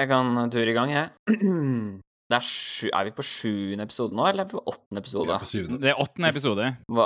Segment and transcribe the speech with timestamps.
[0.00, 1.08] jeg kan ture i gang, jeg.
[2.26, 5.04] Det er, sju, er vi på sjuende episode nå, eller er vi på åttende Vi
[5.04, 5.30] episode?
[5.36, 5.76] er på syvende.
[5.84, 6.64] Det er åttende episode.
[6.90, 7.04] Hva,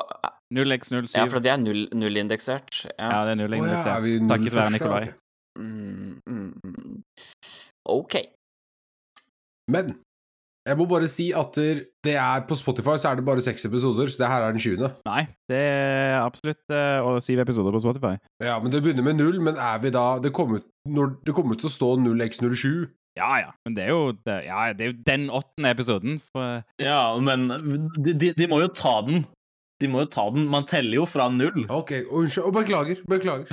[0.56, 1.10] 0x07.
[1.18, 2.78] ja, for det er null, nullindeksert.
[2.96, 3.18] Ja, Ja.
[3.28, 4.00] det er nullindeksert.
[4.00, 4.70] Oh, ja, er Takket være?
[4.72, 5.10] Nikolai.
[5.60, 7.02] Mm, mm.
[7.84, 8.16] OK.
[9.68, 9.92] Men
[10.68, 14.10] jeg må bare si at det er på Spotify så er det bare seks episoder,
[14.12, 14.90] så det her er den tjuende.
[15.08, 18.14] Nei, det er absolutt eh, og syv episoder på Spotify.
[18.44, 21.36] Ja, men det begynner med null, men er vi da Det kommer ut, når, det
[21.36, 22.88] kommer til å stå 0x07.
[23.18, 23.50] Ja, ja.
[23.66, 26.20] Men det er jo, det, ja, det er jo den åttende episoden.
[26.30, 27.48] For, Ja, men
[27.96, 29.24] de, de, de må jo ta den.
[29.80, 30.46] De må jo ta den.
[30.52, 31.64] Man teller jo fra null.
[31.72, 32.46] Ok, unnskyld.
[32.46, 33.00] Og beklager.
[33.08, 33.48] Beklager.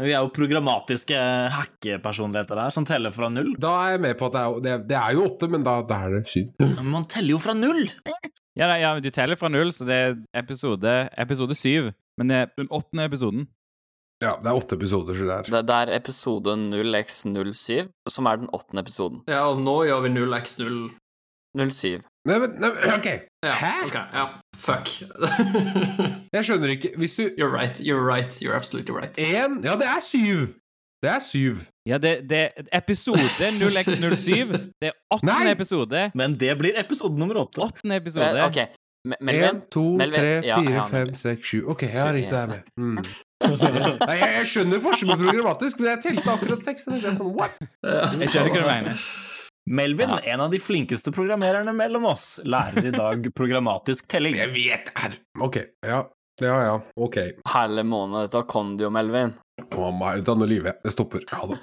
[0.00, 1.14] Vi er jo programmatiske
[1.54, 3.52] hackepersonligheter her som teller fra null.
[3.62, 5.62] Da er jeg med på at det er, det, er- det er jo åtte, men
[5.66, 6.48] da, da er det syv.
[6.80, 7.84] Men man teller jo fra null!
[8.58, 11.92] ja, ja, du teller fra null, så det er episode, episode syv.
[12.18, 13.46] Men det er den åttende episoden.
[14.22, 18.36] Ja, det er åtte episoder, så det er Det, det er episode 0x07, som er
[18.42, 19.22] den åttende episoden.
[19.30, 20.76] Ja, og nå gjør vi 0x0.
[21.58, 22.02] 07.
[22.24, 23.06] Nei, men nei, OK.
[23.44, 23.72] Ja, Hæ?
[23.86, 24.24] ok, ja.
[24.56, 24.88] Fuck.
[26.34, 29.18] Jeg skjønner ikke Hvis du you're right, you're right, you're absolutely right.
[29.20, 30.46] Én Ja, det er syv!
[31.04, 31.58] Det er syv.
[31.84, 32.38] Ja, det, det
[32.72, 33.20] episode
[33.60, 34.52] 0x07.
[34.80, 35.50] Det er åttende Nei!
[35.52, 36.06] episode.
[36.16, 37.60] Men det blir episode nummer åtte.
[37.60, 38.30] Åttende episode.
[38.32, 38.56] Men, OK.
[39.04, 39.44] Me- Melvin?
[39.50, 41.16] Én, to, Melvin, tre, ja, fire, ja, fem, Melvin.
[41.20, 41.58] seks, sju.
[41.68, 42.72] OK, ja, riktig, jeg er med.
[42.80, 42.94] Mm.
[44.00, 46.88] Nei, jeg, jeg skjønner forskjellen på programmatisk, men jeg telte akkurat seks.
[46.88, 47.60] Det er sånn, what?
[47.84, 49.04] Jeg skjønner hva du mener.
[49.70, 54.36] Melvin, en av de flinkeste programmererne mellom oss, lærer i dag programmatisk telling.
[54.36, 55.56] Jeg vet er OK.
[55.86, 56.02] Ja,
[56.42, 56.80] ja, ja.
[57.00, 57.16] OK.
[57.48, 59.32] Herlig måned, dette kan du jo, Melvin.
[59.64, 60.80] Å, meg, da nå lyver jeg.
[60.84, 61.24] Det stopper.
[61.32, 61.56] Ha det.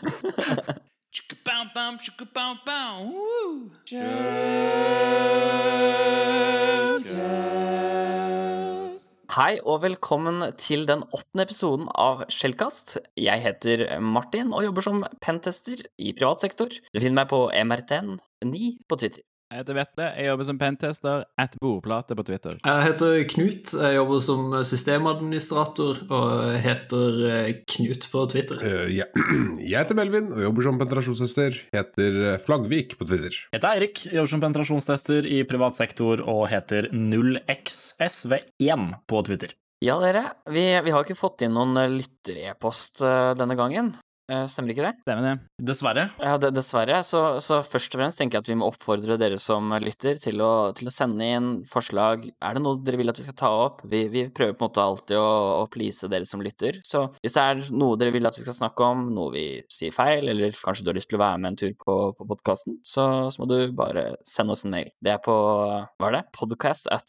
[9.32, 12.98] Hei og velkommen til den åttende episoden av Skjellkast.
[13.16, 16.68] Jeg heter Martin og jobber som pentester i privat sektor.
[16.68, 19.24] Du finner meg på MRTN9 på Twitter.
[19.52, 20.06] Jeg heter Vetle.
[20.16, 22.56] Jeg jobber som pentester at bordplate på Twitter.
[22.64, 28.64] Jeg heter Knut, jeg jobber som systemadministrator og heter eh, Knut på Twitter.
[28.64, 29.06] Uh, ja.
[29.72, 31.52] Jeg heter Melvin og jobber som penetrasjonstester.
[31.76, 32.12] Heter
[32.42, 33.34] Flagvik Flaggvik på Twitter.
[33.52, 39.52] Jeg heter Eirik, jobber som penetrasjonstester i privat sektor og heter 0xsv1 på Twitter.
[39.82, 40.24] Ja, dere,
[40.54, 43.92] vi, vi har ikke fått inn noen lytterepost eh, denne gangen.
[44.32, 44.94] Eh, Stemmer ikke det?
[45.04, 45.32] Stemmer det?
[45.72, 46.04] Dessverre.
[46.22, 46.98] Ja, det, dessverre.
[47.04, 50.38] Så, så først og fremst tenker jeg at vi må oppfordre dere som lytter til
[50.46, 52.18] å, til å sende inn forslag.
[52.40, 53.78] Er det noe dere vil at vi skal ta opp?
[53.92, 56.74] Vi, vi prøver på en måte alltid å, å please dere som lytter.
[56.88, 59.92] Så hvis det er noe dere vil at vi skal snakke om, noe vi sier
[59.96, 62.74] feil, eller kanskje du har lyst til å være med en tur på, på podkasten,
[62.88, 63.04] så,
[63.34, 64.90] så må du bare sende oss en mail.
[65.04, 66.24] Det er på hva er det?
[66.38, 67.08] Podcast at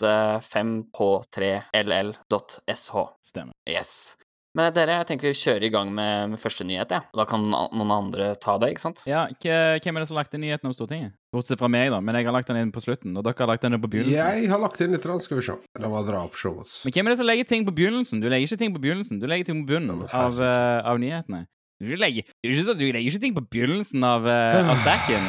[0.49, 2.91] 5h3ll.sh.
[3.33, 3.55] Stemmer.
[3.69, 3.93] Yes.
[4.53, 7.07] Men dere, jeg tenker vi kjører i gang med, med første nyhet, jeg.
[7.17, 9.01] Da kan noen andre ta det, ikke sant?
[9.09, 11.15] Ja, Hvem er det som har lagt inn nyheten om Stortinget?
[11.33, 12.03] Bortsett fra meg, da.
[12.05, 13.89] Men jeg har lagt den inn på slutten, og dere har lagt den inn på
[13.95, 14.21] begynnelsen.
[14.21, 15.57] Jeg har lagt inn litt, skal vi se.
[15.81, 16.83] La meg dra opp shownotes.
[16.85, 18.21] Men hvem er det som legger ting på begynnelsen?
[18.21, 21.01] Du legger ikke ting på begynnelsen, du legger ting på bunnen Ja, av, eh, av
[21.01, 21.47] nyhetene.
[21.81, 25.25] Du legger, du, legger, ikke du legger ikke ting på begynnelsen av, uh, av stacken.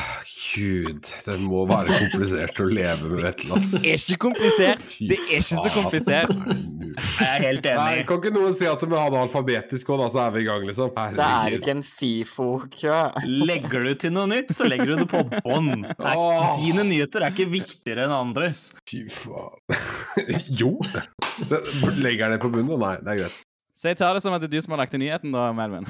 [0.53, 3.72] Gud, det må være komplisert å leve med Vetle, ass.
[3.81, 4.84] Det er ikke komplisert.
[5.00, 6.34] Det er ikke så komplisert.
[6.34, 6.59] Er?
[6.94, 8.03] Jeg er helt Nei, enig.
[8.09, 10.44] kan ikke noen si at du må ha det alfabetisk òg, da, så er vi
[10.44, 10.91] i gang, liksom?
[11.18, 13.00] Det er ikke en FIFO-kø.
[13.50, 15.88] Legger du til noe nytt, så legger du det på bånn.
[16.62, 18.68] Dine nyheter er ikke viktigere enn andres.
[18.90, 19.58] Fy faen.
[20.62, 20.75] jo.
[21.41, 21.64] Så
[21.97, 22.78] legger jeg det på bunnen?
[22.84, 23.41] Nei, det er greit.
[23.74, 25.50] Så jeg tar det som at det er du som har lagt til nyheten, da,
[25.58, 25.90] Melvin.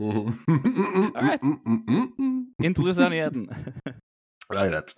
[0.00, 1.44] Alright.
[2.70, 3.48] Introduser nyheten.
[4.50, 4.94] Det er greit.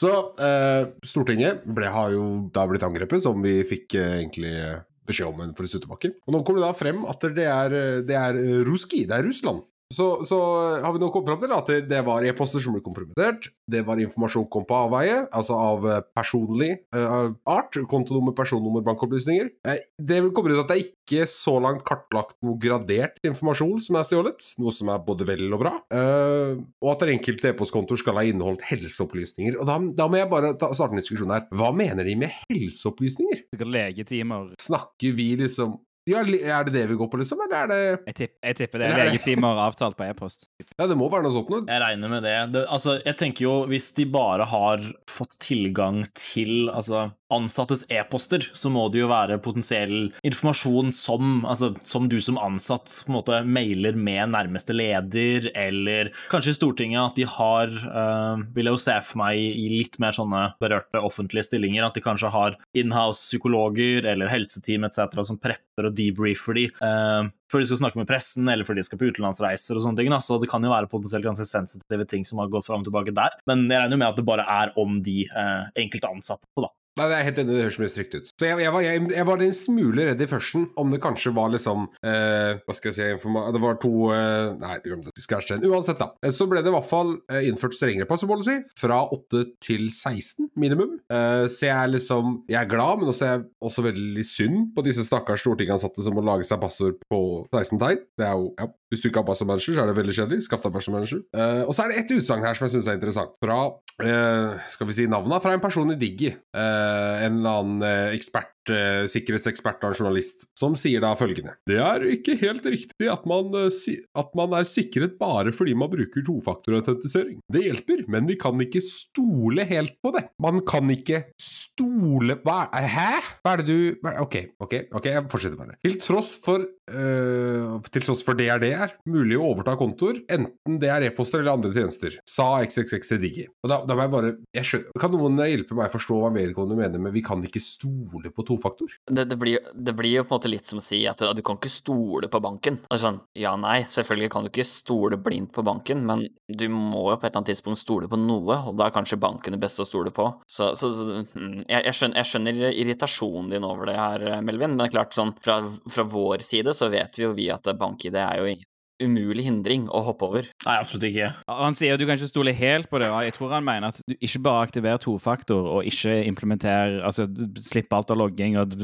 [0.00, 4.82] Så eh, Stortinget ble, har jo da blitt angrepet, som vi fikk eh, egentlig eh,
[5.08, 6.12] beskjed om for en stund tilbake.
[6.26, 9.16] Og nå kommer det da frem at det er, eh, det er eh, Ruski, det
[9.16, 9.64] er Russland.
[9.90, 10.38] Så, så
[10.84, 13.50] har vi nå kommet fram til at det- var e-poster som ble kompromittert.
[13.70, 17.76] Det var informasjon kom på avveie, altså av eh, personlig uh, art.
[17.90, 19.50] Kontonummer, personnummer, bankopplysninger.
[19.66, 23.98] Uh, det kommer ut at det er ikke så langt kartlagt noe gradert informasjon som
[23.98, 25.74] er stjålet, noe som er både vel og bra.
[25.92, 29.58] Uh, og at enkelte e-postkontoer skal ha inneholdt helseopplysninger.
[29.60, 31.46] Og da, da må jeg bare ta, starte en diskusjon her.
[31.50, 33.44] Hva mener de med helseopplysninger?
[33.50, 34.50] Sikkert legetimer.
[34.62, 35.78] Snakker vi liksom
[36.08, 37.42] ja, Er det det vi går på, liksom?
[37.44, 40.48] Eller er det Jeg, tipp, jeg tipper det er legetimer avtalt på e-post.
[40.78, 41.64] Ja, det må være noe sånt noe.
[41.68, 42.36] Jeg regner med det.
[42.56, 42.64] det.
[42.72, 48.70] Altså, jeg tenker jo, hvis de bare har fått tilgang til altså, ansattes e-poster, så
[48.72, 53.40] må det jo være potensiell informasjon som, altså, som du som ansatt på en måte
[53.46, 58.82] mailer med nærmeste leder, eller kanskje i Stortinget at de har, øh, vil jeg jo
[58.82, 63.28] se for meg i litt mer sånne berørte offentlige stillinger, at de kanskje har inhouse
[63.28, 65.20] psykologer eller helseteam etc.
[65.26, 66.66] som prepper og debriefer de.
[66.80, 70.00] uh, før de skal snakke med pressen, eller før de skal på utenlandsreiser og sånne
[70.00, 70.10] ting.
[70.12, 70.20] Da.
[70.24, 73.14] Så det kan jo være potensielt ganske sensitive ting som har gått fram og tilbake
[73.16, 73.38] der.
[73.50, 76.70] Men jeg regner jo med at det bare er om de uh, enkelte ansatte, da.
[76.98, 78.30] Nei, det er helt enig, det høres mye stygt ut.
[78.34, 81.32] Så jeg, jeg, var, jeg, jeg var en smule redd i førsten, om det kanskje
[81.36, 85.14] var liksom eh, Hva skal jeg si Det var to eh, Nei, glem det.
[85.22, 85.64] Scratch den.
[85.70, 86.10] Uansett, da.
[86.24, 90.50] Eh, Så ble det i hvert fall eh, innført strengere passepolicy, fra 8 til 16
[90.60, 90.98] minimum.
[91.12, 94.84] Eh, så jeg er liksom Jeg er glad, men også er også veldig synd på
[94.86, 97.22] disse stakkars stortingsansatte som må lage seg passord på
[97.54, 98.04] 16 tegn.
[98.18, 98.68] Det er jo ja.
[98.90, 100.44] Hvis du ikke har manager, så er det veldig kjedelig.
[100.46, 101.22] Skaff deg passordmanager.
[101.30, 103.36] Eh, og så er det ett utsagn her som jeg syns er interessant.
[103.42, 103.58] Fra
[104.02, 105.42] eh, skal vi si navnet?
[105.44, 106.32] Fra en person i Diggi.
[106.34, 111.54] Eh, en eller annen eh, ekspert, eh, sikkerhetsekspert og en journalist, som sier da følgende
[111.70, 115.76] Det er ikke helt riktig at man, eh, si at man er sikret bare fordi
[115.78, 117.38] man bruker tofaktorautentisering.
[117.46, 120.26] Det hjelper, men vi kan ikke stole helt på det.
[120.42, 123.10] Man kan ikke stole Hva er Hæ?
[123.44, 125.76] Hva er det du Ok, ok, ok, jeg fortsetter bare.
[125.84, 130.20] Til tross for øh, Til tross for det er det er mulig å overta kontoer,
[130.30, 133.46] enten det er e-poster eller andre tjenester, sa XXX til Digi.
[133.64, 136.32] Og da, da må jeg bare jeg skjønner, Kan noen hjelpe meg å forstå hva
[136.34, 138.98] vedkommende mener med 'vi kan ikke stole på tofaktor'?
[139.06, 141.42] Det, det, blir, det blir jo på en måte litt som å si at du,
[141.42, 142.80] kan ikke stole på banken.
[142.90, 147.10] Er sånn, ja, nei, selvfølgelig kan du ikke stole blindt på banken, men du må
[147.10, 149.62] jo på et eller annet tidspunkt stole på noe, og da er kanskje banken det
[149.62, 150.28] beste å stole på.
[150.50, 154.74] Så, så, så mm, jeg, jeg, skjønner, jeg skjønner irritasjonen din over det her, Melvin,
[154.74, 155.60] men det er klart sånn, fra,
[155.90, 158.66] fra vår side så vet vi jo vi at bank-ID er jo ingen
[159.00, 160.48] umulig hindring å hoppe over.
[160.66, 161.30] Nei, absolutt ikke.
[161.48, 163.08] Han sier at du kan ikke stole helt på det.
[163.08, 167.26] og Jeg tror han mener at du ikke bare aktiverer tofaktor og ikke implementerer Altså
[167.64, 168.76] slipp alt av logging og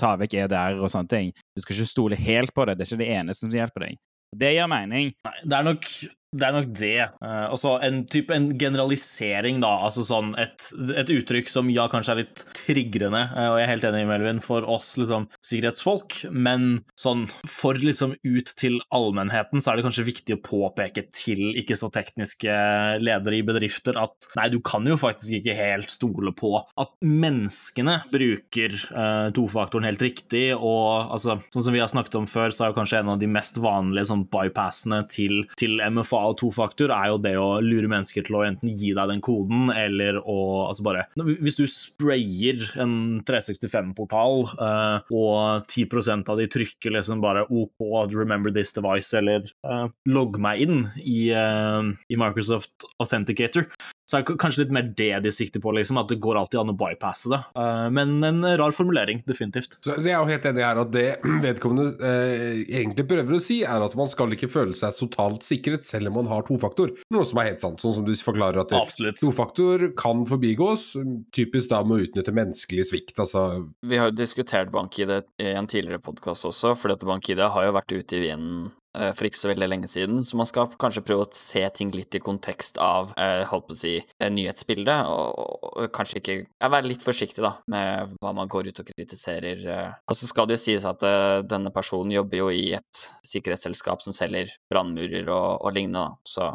[0.00, 1.32] ta vekk EDR og sånne ting.
[1.54, 2.78] Du skal ikke stole helt på det.
[2.78, 4.00] Det er ikke det eneste som hjelper deg.
[4.38, 5.12] Det gir mening.
[5.24, 5.86] Nei, det er nok
[6.32, 6.44] det.
[6.48, 7.08] Er nok det.
[7.22, 9.70] Uh, også en type en generalisering, da.
[9.86, 13.72] Altså sånn et, et uttrykk som ja, kanskje er litt trigrende, uh, og jeg er
[13.72, 19.72] helt enig, Melvin, for oss liksom sikkerhetsfolk, men sånn for liksom ut til allmennheten så
[19.72, 22.58] er det kanskje viktig å påpeke til ikke så tekniske
[23.00, 27.98] ledere i bedrifter at nei, du kan jo faktisk ikke helt stole på at menneskene
[28.12, 32.66] bruker uh, tofaktoren helt riktig, og altså, sånn som vi har snakket om før, så
[32.66, 37.10] er jo kanskje en av de mest vanlige sånn bypassene til, til MFA tofaktor er
[37.12, 40.38] jo det å lure mennesker til å enten gi deg den koden, eller å
[40.68, 47.46] altså bare Hvis du sprayer en 365-portal, uh, og 10% av de trykker liksom bare
[47.48, 53.68] OK, remember this device, eller uh, logg meg inn i, uh, i Microsoft Authenticator,
[54.08, 56.62] så er det kanskje litt mer det de sikter på, liksom, at det går alltid
[56.62, 57.40] an å bypasse det.
[57.58, 59.76] Uh, men en rar formulering, definitivt.
[59.82, 61.06] Så, så jeg er jo helt enig her at det
[61.44, 65.84] vedkommende eh, egentlig prøver å si, er at man skal ikke føle seg totalt sikret
[65.84, 66.94] selv om man har tofaktor.
[67.12, 69.20] Noe som er helt sant, sånn som du forklarer at Absolutt.
[69.20, 70.90] tofaktor kan forbigås,
[71.36, 73.16] typisk da med å utnytte menneskelig svikt.
[73.20, 73.44] Altså
[73.84, 75.12] Vi har jo diskutert BankID
[75.44, 78.87] i en tidligere podkast også, for dette BankID har jo vært ute i vinden eh,
[79.16, 82.14] for ikke så veldig lenge siden, så man skal kanskje prøve å se ting litt
[82.16, 86.90] i kontekst av eh, holdt på å si, eh, nyhetsbildet, og, kanskje ikke ja, være
[86.90, 89.64] litt forsiktig da, med hva man går ut og kritiserer.
[89.74, 89.98] eh.
[90.08, 94.02] Og så skal det jo sies at eh, denne personen jobber jo i et sikkerhetsselskap
[94.04, 96.28] som selger brannmurer og, og lignende, da.
[96.28, 96.50] så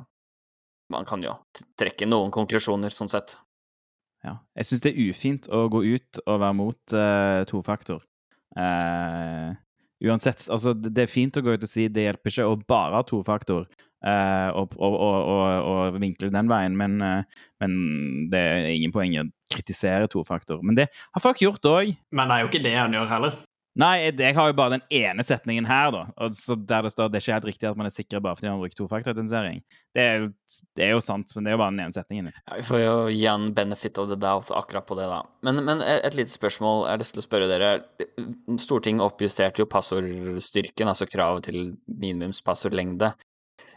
[0.94, 1.34] man kan jo
[1.80, 3.38] trekke noen konklusjoner, sånn sett.
[4.24, 4.38] Ja.
[4.60, 8.04] Jeg syns det er ufint å gå ut og være mot uh, tofaktor.
[8.54, 9.50] Eh,
[10.04, 13.00] uansett, altså det er fint å gå ut og si det hjelper ikke å bare
[13.00, 17.76] ha tofaktor, faktor og, og, og, vinkle den veien, men, uh, men
[18.32, 20.60] det er ingen poeng å kritisere tofaktor.
[20.66, 21.94] Men det har folk gjort òg.
[22.12, 23.38] Men det er jo ikke det han gjør heller.
[23.76, 26.02] Nei, jeg, jeg har jo bare den ene setningen her, da.
[26.22, 28.38] Og så der det står det er ikke helt riktig at man er sikker bare
[28.38, 29.64] fordi man bruker tofaktorautentisering.
[29.98, 32.30] Det, er jo- det er jo sant, men det er jo bare den ene setningen.
[32.36, 35.24] Ja, vi får jo gi en benefit of the doubt akkurat på det, da.
[35.50, 37.72] Men, men et, et lite spørsmål jeg har lyst til å spørre dere.
[38.62, 43.10] Stortinget oppjusterte jo passordstyrken, altså kravet til minimums passordlengde.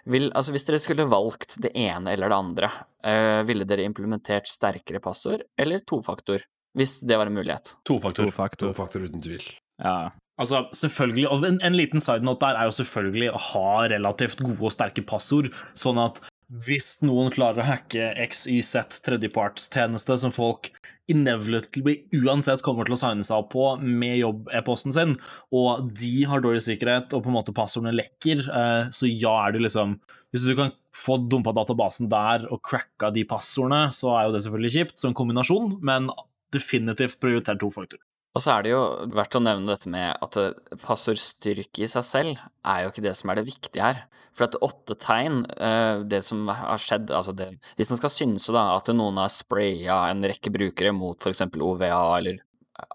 [0.07, 2.69] Vil, altså hvis dere skulle valgt det ene eller det andre,
[3.03, 6.45] øh, ville dere implementert sterkere passord eller tofaktor?
[6.77, 7.79] Hvis det var en mulighet.
[7.89, 8.29] Tofaktor.
[8.29, 8.69] Tofaktor.
[8.75, 9.47] tofaktor uten tvil.
[9.83, 10.13] Ja.
[10.37, 14.43] Altså, selvfølgelig, og en, en liten side note der er jo selvfølgelig å ha relativt
[14.45, 16.21] gode og sterke passord, sånn at
[16.67, 20.71] hvis noen klarer å hacke XYZ tredjepartstjeneste som folk
[21.11, 25.15] inevitably uansett kommer til å signe seg opp på med jobb-e-posten sin,
[25.55, 29.57] og de har dårlig sikkerhet, og på en måte passordene lekker, eh, så ja, er
[29.57, 29.99] det liksom
[30.35, 34.43] Hvis du kan få dumpa databasen der og cracka de passordene, så er jo det
[34.45, 36.11] selvfølgelig kjipt, så en kombinasjon, men
[36.53, 38.03] definitivt prioritere tofaktor.
[38.37, 38.83] Og så er det jo
[39.17, 43.15] verdt å nevne dette med at eh, passordstyrke i seg selv er jo ikke det
[43.17, 44.03] som er det viktige her.
[44.37, 48.53] For at åtte tegn, eh, det som har skjedd altså det, Hvis man skal synse
[48.53, 51.47] da at noen har spraya en rekke brukere mot f.eks.
[51.57, 52.43] OVA eller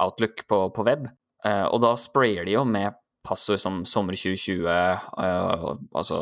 [0.05, 1.07] Outlook på, på web,
[1.45, 2.93] eh, og da sprayer de jo med
[3.25, 5.65] passord som sommer 2020, eh,
[5.97, 6.21] altså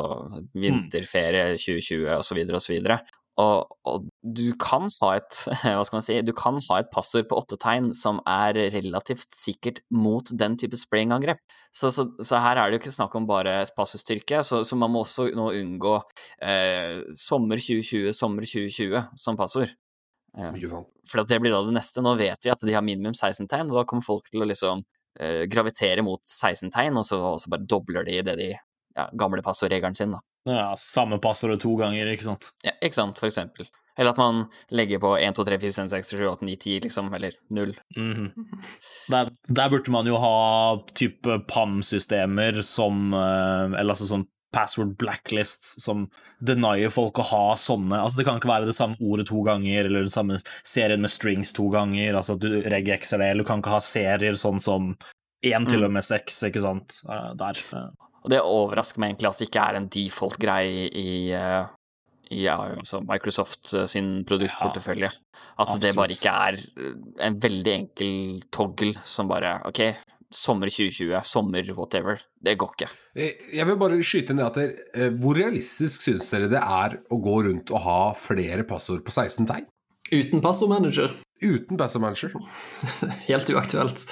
[0.56, 2.40] vinterferie 2020 osv.
[2.56, 2.96] osv.
[3.40, 7.28] Og, og du kan ha et hva skal man si, du kan ha et passord
[7.30, 11.40] på åtte tegn som er relativt sikkert mot den type spraying-angrep.
[11.72, 14.92] Så, så, så, her er det jo ikke snakk om bare passordstyrke, så, så man
[14.92, 15.96] må også nå unngå
[16.44, 19.72] eh, sommer 2020, sommer 2020 som passord.
[20.36, 20.64] Eh,
[21.10, 22.04] for at det blir da det neste.
[22.04, 24.48] Nå vet vi at de har minimum 16 tegn, og da kommer folk til å
[24.48, 24.84] liksom
[25.20, 29.08] eh, gravitere mot 16 tegn, og så, og så bare dobler de det de ja,
[29.16, 30.20] gamle passordregelen sin, da.
[30.48, 32.52] Ja, samme passordet to ganger, ikke sant.
[32.64, 33.68] Ja, ikke sant, for eksempel.
[34.00, 36.80] Eller at man legger på 1, 2, 3, 4, 5, 6, 7, 8, 9, 10,
[36.88, 37.74] liksom, eller 0.
[37.98, 38.30] Mhm.
[39.12, 39.30] der,
[39.60, 40.34] der burde man jo ha
[40.96, 46.08] type PAM-systemer som eh, Eller altså sånn password blacklist som
[46.42, 49.84] denier folk å ha sånne Altså, det kan ikke være det samme ordet to ganger,
[49.84, 53.50] eller den samme serien med strings to ganger, altså at du regexer det, eller du
[53.52, 54.94] kan ikke ha serier sånn som
[55.46, 57.62] én til og med seks, ikke sant, eh, der.
[57.78, 58.08] eh.
[58.24, 61.06] Og det overrasker meg egentlig at det ikke er en default-greie i
[62.30, 65.10] ja, altså Microsoft eh, sin produktportefølje.
[65.60, 66.94] At det bare ikke er eh,
[67.26, 69.82] en veldig enkel toggle som bare OK,
[70.30, 72.22] sommer 2020, sommer whatever.
[72.40, 72.90] Det går ikke.
[73.18, 77.18] Eh, Jeg vil bare skyte ned at dere, Hvor realistisk syns dere det er å
[77.22, 79.69] gå rundt og ha flere passord på 16 tegn?
[80.10, 81.12] Uten passordmanager.
[81.40, 82.32] Uten passordmanager.
[83.28, 84.06] Helt uaktuelt.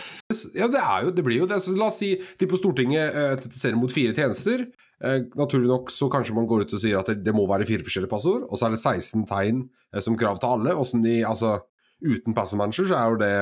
[0.55, 1.61] Ja, det, er jo, det blir jo det.
[1.65, 4.67] Så la oss si de på Stortinget eh, mot fire tjenester.
[5.05, 7.67] Eh, naturlig nok så kanskje man går ut og sier at det, det må være
[7.69, 9.65] fire forskjellige passord, og så er det 16 tegn
[9.95, 10.77] eh, som krav til alle.
[11.05, 11.55] De, altså,
[12.03, 13.33] uten passordmanager så er jo det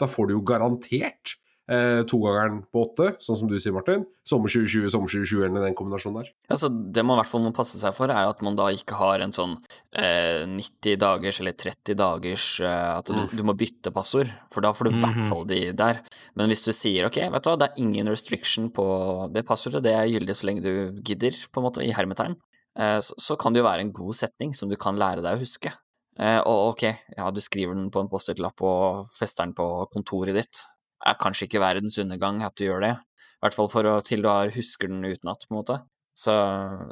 [0.00, 1.36] Da får du jo garantert
[1.72, 4.04] eh, togangeren på åtte, sånn som du sier, Martin.
[4.28, 6.28] Sommer 2020, sommer 2020 eller den kombinasjonen der.
[6.52, 8.68] Altså, det man i hvert fall må passe seg for, er jo at man da
[8.74, 9.56] ikke har en sånn
[9.96, 13.28] eh, 90 dagers eller 30 dagers eh, At du, Mm.
[13.36, 15.28] du må bytte passord, for da får du i hvert Mhm.
[15.28, 16.00] fall de der.
[16.36, 18.86] Men hvis du sier ok, vet du hva, det er ingen restriction på
[19.32, 22.36] det passordet, det er gyldig så lenge du gidder, på en måte, i hermetegn,
[22.78, 25.36] eh, så, så kan det jo være en god setning som du kan lære deg
[25.36, 25.72] å huske.
[26.18, 26.82] Eh, og ok,
[27.16, 29.64] ja, du skriver den på en Post-It-lapp og fester den på
[29.94, 30.60] kontoret ditt.
[31.06, 34.22] Er kanskje ikke verdens undergang at du gjør det, i hvert fall for å, til
[34.22, 35.80] du har husker den utenat, på en måte.
[36.14, 36.32] Så,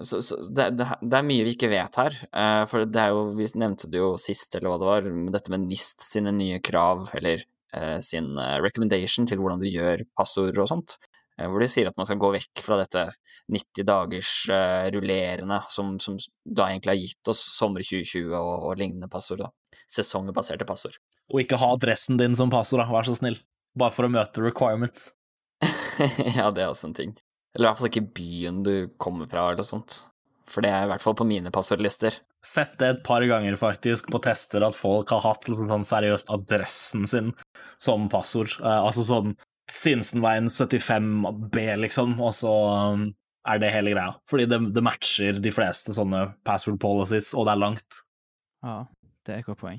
[0.01, 2.17] så, så det, det, det er mye vi ikke vet her.
[2.33, 5.53] Uh, for det er jo, vi nevnte det jo sist, eller hva det var, dette
[5.53, 7.45] med NIST sine nye krav, eller
[7.77, 10.97] uh, sin eh, recommendation til hvordan du gjør passord og sånt.
[11.37, 13.05] Uh, hvor de sier at man skal gå vekk fra dette
[13.53, 14.33] 90 dagers
[14.95, 19.45] rullerende, som, som da egentlig har gitt oss sommer 2020 og, og lignende passord.
[19.45, 19.81] da.
[19.91, 20.97] Sesongbaserte passord.
[21.31, 23.39] Og ikke ha adressen din som passord, da, vær så snill.
[23.79, 25.11] Bare for å møte requirements.
[26.39, 27.13] ja, det er også en ting.
[27.55, 30.05] Eller i hvert fall ikke byen du kommer fra, eller sånt.
[30.51, 32.17] For det er i hvert fall på mine passordlister.
[32.47, 36.33] Sett det et par ganger faktisk på tester at folk har hatt liksom sånn seriøst
[36.33, 37.35] adressen sin
[37.81, 38.57] som passord.
[38.63, 39.37] Uh, altså sånn
[39.71, 42.55] Sinsenveien 75B, liksom, og så
[42.97, 43.05] um,
[43.47, 44.17] er det hele greia.
[44.27, 48.01] Fordi det, det matcher de fleste sånne password policies, og det er langt.
[48.67, 48.81] Ja,
[49.27, 49.79] det er et godt poeng.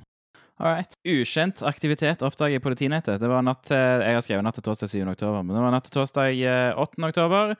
[0.61, 0.93] All right.
[1.09, 3.17] Ukjent aktivitet oppdager i politinettet.
[3.17, 4.99] Det var natt til, Jeg har skrevet natt til torsdag 7.
[5.09, 7.01] oktober, men det var natt til torsdag eh, 8.
[7.07, 7.55] oktober.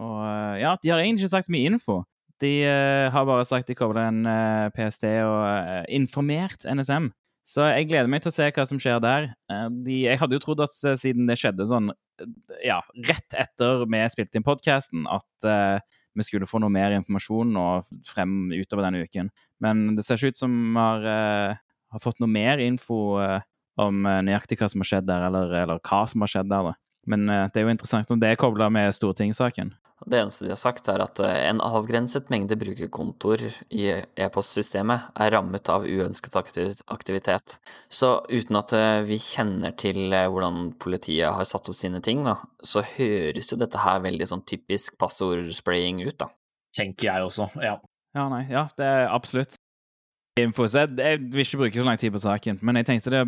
[0.00, 2.00] Og eh, ja, de har egentlig ikke sagt mye info.
[2.40, 7.10] De uh, har bare sagt de kobler en uh, PST og uh, informert NSM.
[7.46, 9.30] Så jeg gleder meg til å se hva som skjer der.
[9.50, 12.28] Eh, de, jeg hadde jo trodd at eh, siden det skjedde sånn eh,
[12.68, 12.78] ja,
[13.08, 15.80] rett etter vi spilte inn podkasten, at eh,
[16.18, 17.64] vi skulle få noe mer informasjon nå
[18.06, 19.32] frem utover denne uken.
[19.64, 21.60] Men det ser ikke ut som vi har, eh,
[21.92, 23.42] har fått noe mer info eh,
[23.80, 26.70] om eh, nøyaktig hva som har skjedd der, eller, eller hva som har skjedd der.
[26.70, 26.74] da.
[27.10, 29.74] Men eh, det er jo interessant om det er kobla med stortingssaken.
[30.00, 33.42] Det eneste de har sagt, er at en avgrenset mengde brukerkontoer
[33.76, 33.82] i
[34.16, 37.58] e-postsystemet er rammet av uønsket aktivitet.
[37.92, 38.72] Så uten at
[39.04, 43.84] vi kjenner til hvordan politiet har satt opp sine ting, da, så høres jo dette
[43.84, 46.32] her veldig sånn typisk passordspraying ut, da.
[46.80, 47.76] Tenker jeg også, ja.
[48.16, 49.59] Ja, nei, ja, det er absolutt
[50.38, 50.68] info.
[50.70, 53.24] Så jeg, jeg vil ikke bruke så lang tid på saken, men jeg tenkte det,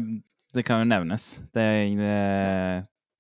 [0.54, 1.32] det kan jo nevnes.
[1.54, 1.66] Det,
[1.98, 2.14] det,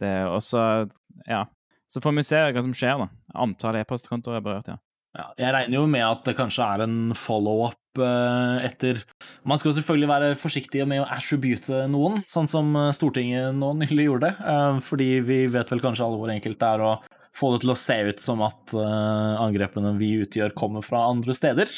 [0.02, 0.88] det er også
[1.26, 1.46] Ja.
[1.92, 3.10] Så får vi se hva som skjer, da.
[3.42, 4.78] Antall e-postkontoer er berørt, ja.
[5.12, 9.02] Ja, jeg regner jo med at det kanskje er en follow-up eh, etter
[9.44, 13.74] Man skal jo selvfølgelig være forsiktig med å attribute noen, sånn som eh, Stortinget nå
[13.82, 16.94] nylig gjorde, eh, fordi vi vet vel kanskje alle hvor enkelt det er å
[17.36, 21.70] få det til å se ut som at angrepene vi utgjør, kommer fra andre steder.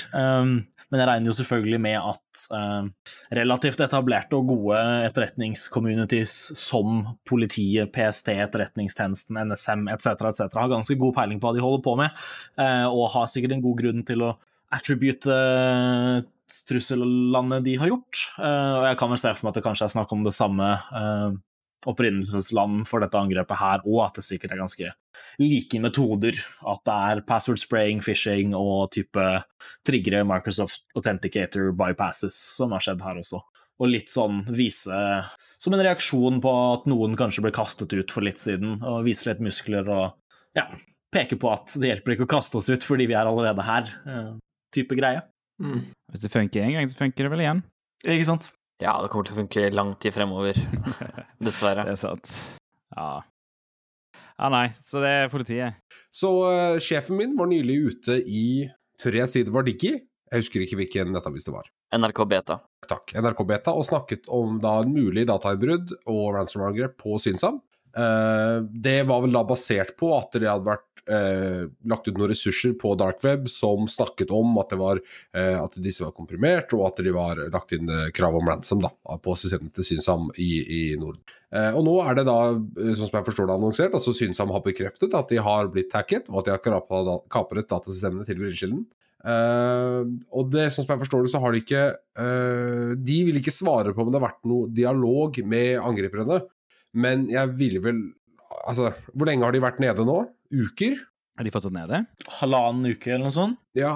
[0.94, 7.90] Men jeg regner jo selvfølgelig med at eh, relativt etablerte og gode etterretningscommunities som politiet,
[7.90, 10.12] PST, Etterretningstjenesten, NSM etc.
[10.30, 10.54] etc.
[10.54, 12.22] har ganske god peiling på hva de holder på med,
[12.62, 14.36] eh, og har sikkert en god grunn til å
[14.74, 16.22] attribute eh,
[16.68, 18.22] trussellandet de har gjort.
[18.38, 20.36] Eh, og jeg kan vel se for meg at det kanskje er snakk om det
[20.38, 21.34] samme eh,
[21.90, 24.92] opprinnelsesland for dette angrepet her, og at det sikkert er ganske
[25.42, 26.38] like metoder.
[26.66, 29.24] At det er password spraying, phishing og type
[29.86, 33.42] triggere Microsoft Authenticator bypasses som har skjedd her også.
[33.82, 34.94] Og litt sånn vise
[35.58, 39.26] Som en reaksjon på at noen kanskje ble kastet ut for litt siden, og vise
[39.30, 40.12] litt muskler og
[40.58, 40.66] ja,
[41.14, 43.88] peke på at det hjelper ikke å kaste oss ut fordi vi er allerede her.
[44.06, 44.34] eh,
[44.74, 45.22] Type greie.
[45.62, 45.84] Mm.
[46.10, 47.62] Hvis det funker en gang, så funker det vel igjen.
[48.04, 48.50] Ikke sant?
[48.82, 50.58] Ja, det kommer til å funke lang tid fremover.
[51.46, 51.86] Dessverre.
[51.86, 52.32] Det er sant.
[52.94, 53.22] Ja.
[54.34, 55.78] Ja, nei, så det er politiet.
[56.14, 58.66] Så uh, sjefen min var nylig ute i
[58.98, 59.92] Tør jeg si det var Diggi?
[59.98, 61.66] Jeg husker ikke hvilken nettavis det var.
[61.94, 62.56] NRK Beta.
[62.88, 63.14] Takk.
[63.18, 67.60] NRK Beta, og snakket om da en mulig datainnbrudd og ransomware-angrep på Synsam.
[67.94, 72.30] Uh, det var vel da basert på at det hadde vært eh, lagt ut noen
[72.32, 75.00] ressurser på dark web som snakket om at, det var,
[75.36, 78.82] eh, at disse var komprimert, og at de var lagt inn eh, krav om ransom
[78.84, 78.92] da,
[79.22, 81.22] på systemet til Synsam i, i Norden.
[81.54, 84.52] Eh, og nå er det da, eh, sånn som jeg forstår det, annonsert, altså Synsam
[84.54, 88.84] har bekreftet at de har blitt hacket, og at de har kapret, datasystemene til Brilleskilden.
[89.24, 90.04] Uh,
[90.36, 93.54] og det, sånn som jeg forstår det, så har de ikke uh, De vil ikke
[93.56, 96.42] svare på om det har vært noe dialog med angriperne,
[96.92, 98.02] men jeg ville vel
[98.68, 100.18] Altså, hvor lenge har de vært nede nå?
[100.54, 101.00] Uker?
[101.34, 102.04] Er de fortsatt nede?
[102.38, 103.58] Halvannen uke eller noe sånt.
[103.74, 103.94] Ja,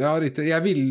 [0.00, 0.48] ja riktig.
[0.48, 0.82] Jeg vil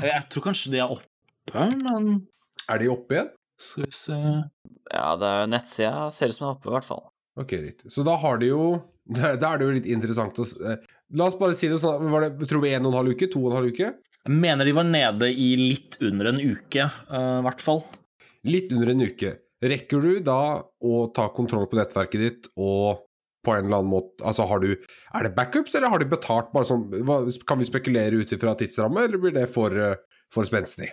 [0.00, 2.22] Jeg, tror kanskje de er oppe, men
[2.70, 3.30] Er de oppe igjen?
[3.60, 6.88] skal vi se Ja, det er nettsida ser ut som den er oppe, i hvert
[6.88, 7.02] fall.
[7.40, 7.90] Ok, riktig.
[7.92, 8.62] Så da har de jo
[9.20, 10.80] Da er det jo litt interessant å eh,
[11.16, 13.28] La oss bare si det sånn, var det, tror vi en og en halv uke?
[13.32, 13.90] To og en halv uke?
[14.20, 17.80] Jeg mener de var nede i litt under en uke, eh, i hvert fall.
[18.46, 19.32] Litt under en uke.
[19.60, 23.02] Rekker du da å ta kontroll på nettverket ditt og
[23.46, 26.50] på en eller annen måte Altså, har du Er det backups, eller har de betalt
[26.54, 29.96] bare sånn hva, Kan vi spekulere ut ifra tidsramme, eller blir det for, eh,
[30.32, 30.90] for spenstig?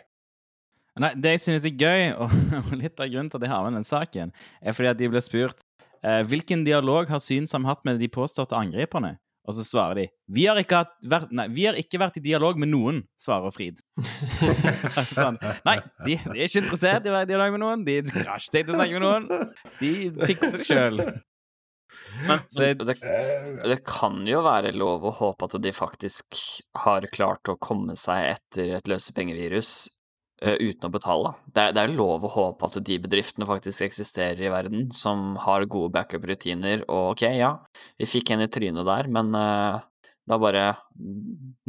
[0.98, 3.68] Nei, det jeg synes er gøy, og, og litt av grunnen til at jeg har
[3.68, 5.64] med den saken, er fordi at de ble spurt
[6.02, 9.18] eh, hvilken dialog har Synsam hatt med de påståtte angriperne?
[9.48, 12.24] Og så svarer de vi har ikke, hatt, vært, nei, vi har ikke vært i
[12.26, 13.80] dialog med noen, svarer Frid.
[15.14, 17.86] sånn, nei, de, de er ikke interessert i å være i dialog med noen.
[17.88, 19.54] De har ikke tenkt å snakke med noen.
[19.80, 19.94] De
[20.28, 21.00] fikser det sjøl.
[22.28, 22.96] Men men det,
[23.64, 26.40] det kan jo være lov å håpe at de faktisk
[26.84, 29.72] har klart å komme seg etter et løsepengevirus
[30.46, 31.34] uh, uten å betale.
[31.46, 35.36] Det er, det er lov å håpe at de bedriftene faktisk eksisterer i verden, som
[35.46, 37.54] har gode backup-rutiner, og ok, ja,
[38.00, 39.80] vi fikk en i trynet der, men uh,
[40.28, 40.68] da bare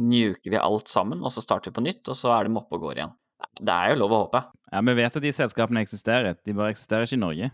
[0.03, 2.75] njuker vi alt sammen, og så starter vi på nytt, og så er de oppe
[2.75, 3.15] og går igjen.
[3.59, 4.41] Det er jo lov å håpe.
[4.69, 6.35] Ja, Vi vet at de selskapene eksisterer.
[6.45, 7.49] De bare eksisterer ikke i Norge.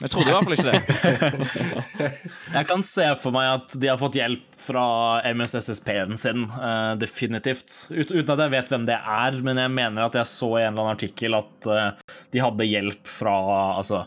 [0.00, 2.06] Men jeg trodde i hvert fall ikke det.
[2.56, 4.84] Jeg kan se for meg at de har fått hjelp fra
[5.28, 7.74] MSSSP-en sin, uh, definitivt.
[7.92, 10.64] Ut, uten at jeg vet hvem det er, men jeg mener at jeg så i
[10.64, 13.36] en eller annen artikkel at uh, de hadde hjelp fra
[13.76, 14.02] altså,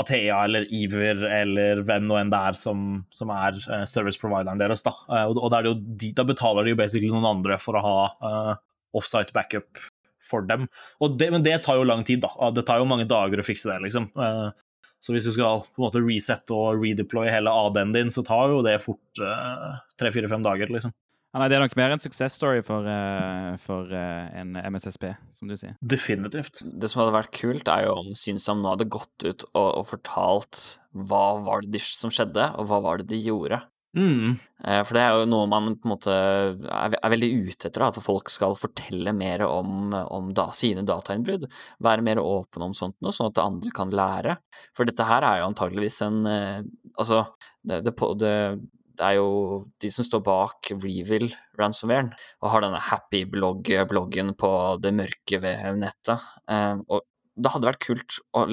[0.00, 4.60] Athea eller Iver eller hvem nå enn det er som, som er uh, service provideren
[4.60, 4.84] deres.
[4.86, 7.84] Da, og, og er jo de, da betaler de jo basically noen andre for å
[7.84, 7.98] ha
[8.96, 9.84] offsite backup
[10.24, 10.66] for dem.
[11.04, 12.50] Og det, men det tar jo lang tid, da.
[12.54, 14.08] Det tar jo mange dager å fikse det, liksom.
[14.16, 14.46] Eh,
[15.04, 18.54] så hvis du skal på en måte resette og redeploye hele AD-en din, så tar
[18.54, 19.20] jo det fort
[20.00, 20.94] tre-fire-fem dager, liksom.
[21.34, 25.08] Ja, nei, det er nok mer en success story for, uh, for uh, en MSSP,
[25.34, 25.72] som du sier.
[25.82, 26.60] Definitivt.
[26.62, 29.88] Det som hadde vært kult, er jo om Synsam nå hadde gått ut og, og
[29.88, 30.60] fortalt
[30.94, 33.58] hva var det de, som skjedde, og hva var det de gjorde.
[33.94, 34.34] Mm.
[34.66, 38.00] Eh, For det er jo noe man på en måte er, veldig ute etter, at
[38.02, 41.46] folk skal fortelle mer om, om da, sine datainnbrudd.
[41.84, 44.36] Være mer åpne om sånt noe, sånn at andre kan lære.
[44.76, 46.62] For dette her er jo antageligvis en eh,
[46.94, 47.24] Altså,
[47.66, 48.34] det, det, det,
[48.94, 51.26] det er jo de som står bak Reveal
[51.58, 56.22] ransomwaren, og har denne happy-bloggen på det mørke ved nettet.
[56.46, 57.02] Eh, Og
[57.34, 58.44] det hadde vært kult å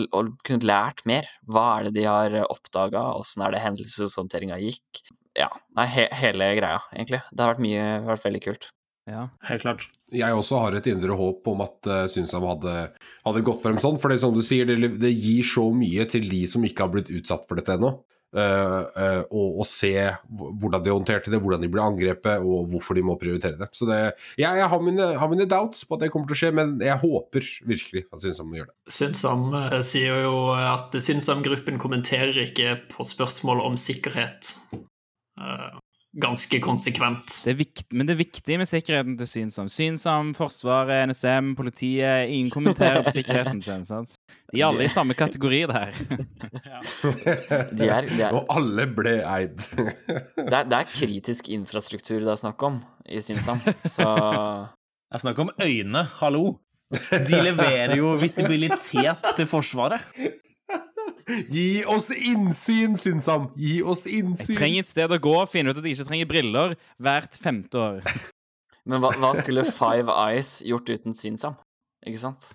[0.41, 1.27] kunne lært mer.
[1.45, 5.04] Hva er det de har oppdaga, åssen er det hendelseshåndteringa gikk?
[5.38, 7.22] Ja, nei, he hele greia, egentlig.
[7.32, 8.72] Det har vært mye, vært veldig kult.
[9.10, 9.26] Ja.
[9.48, 9.88] Helt klart.
[10.13, 12.76] Jeg også har et indre håp om at uh, Synsam hadde,
[13.26, 13.98] hadde gått frem sånn.
[14.02, 16.94] For det som du sier, det, det gir så mye til de som ikke har
[16.94, 17.96] blitt utsatt for dette ennå.
[18.32, 19.91] Uh, uh, og, og se
[20.32, 23.67] hvordan de håndterte det, hvordan de ble angrepet, og hvorfor de må prioritere det.
[23.76, 23.98] Så det,
[24.39, 26.78] jeg, jeg har, mine, har mine doubts på at det kommer til å skje, men
[26.80, 28.78] jeg håper virkelig at Synsam gjør det.
[28.94, 34.54] Synsam eh, sier jo at Synsam-gruppen kommenterer ikke på spørsmål om sikkerhet.
[35.41, 35.80] Eh,
[36.21, 37.38] ganske konsekvent.
[37.45, 39.69] Det er vikt, men det er viktig med sikkerheten til Synsam.
[39.71, 42.27] Synsam, Forsvaret, NSM, politiet.
[42.30, 43.86] Ingen kommenterer på sikkerheten sin.
[43.88, 44.17] sant?
[44.51, 45.93] De er alle i samme kategori der.
[47.71, 49.63] De er, de er, Og alle ble eid.
[49.77, 54.06] det, er, det er kritisk infrastruktur det er snakk om i Synsam, så
[55.12, 56.43] Jeg snakker om øyne, hallo.
[56.91, 60.04] De leverer jo visibilitet til Forsvaret.
[61.52, 63.50] Gi oss innsyn, Synsam!
[63.60, 64.52] Gi oss innsyn.
[64.54, 67.38] Jeg trenger et sted å gå og finne ut at jeg ikke trenger briller hvert
[67.41, 68.06] femte år.
[68.89, 71.60] Men hva, hva skulle Five Eyes gjort uten Synsam?
[72.02, 72.48] Ikke sant?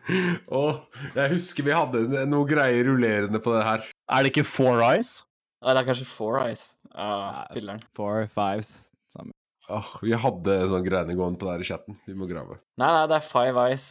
[0.51, 0.81] Åh,
[1.15, 3.85] jeg husker vi hadde noe greier rullerende på det her.
[4.11, 5.21] Er det ikke Four Eyes?
[5.62, 6.65] Ah, det er kanskje Four Eyes.
[6.97, 7.83] Ah, Filler'n.
[7.95, 8.73] Four, fives.
[9.15, 9.31] Samme.
[9.71, 11.99] Oh, vi hadde en sånn greiene gående på det her i chatten.
[12.07, 12.59] Vi må grave.
[12.81, 13.87] Nei, nei, det er Five Eyes.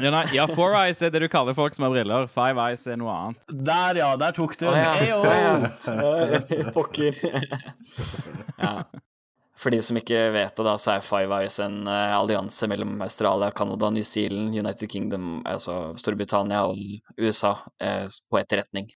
[0.00, 2.26] Ja, nei, ja, four eyes er det du kaller folk som har briller.
[2.30, 3.52] Five eyes er noe annet.
[3.52, 4.10] Der, ja.
[4.20, 4.66] Der tok du.
[6.76, 7.20] Pokker.
[8.64, 8.74] ja.
[9.60, 12.94] For de som ikke vet det, da, så er Five Eyes en uh, allianse mellom
[13.04, 16.80] Australia, Canada, New Zealand, United Kingdom, altså Storbritannia og
[17.20, 18.88] USA uh, på etterretning.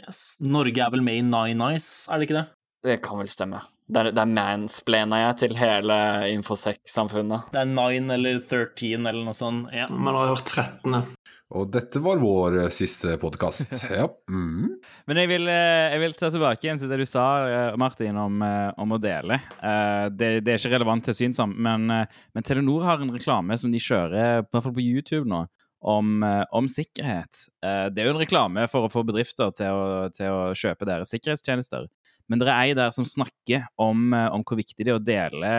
[0.00, 0.36] Yes.
[0.40, 2.46] Norge er vel med i Nine Eyes, er det ikke det?
[2.82, 3.58] Det kan vel stemme.
[3.92, 5.96] Der, der mansplana jeg til hele
[6.32, 7.50] infosec-samfunnet.
[7.52, 9.68] Det er 9 eller 13 eller noe sånt.
[9.76, 9.88] Ja.
[9.92, 11.02] Man har hørt 13.
[11.50, 13.74] Og dette var vår eh, siste podkast.
[13.90, 14.06] Ja.
[14.30, 14.78] Mm.
[15.10, 18.16] Men jeg vil, eh, jeg vil ta tilbake igjen til det du sa, eh, Martin,
[18.22, 18.40] om,
[18.80, 19.40] om å dele.
[19.58, 23.72] Eh, Det, det er ikke relevant til synsom, men, men Telenor har en reklame som
[23.74, 25.42] de kjører, i hvert fall på YouTube nå,
[25.90, 26.22] om,
[26.54, 27.44] om sikkerhet.
[27.66, 30.86] Eh, Det er jo en reklame for å få bedrifter til å, til å kjøpe
[30.88, 31.90] deres sikkerhetstjenester.
[32.30, 35.02] Men det er ei der som snakker om, eh, om hvor viktig det er å
[35.02, 35.50] dele,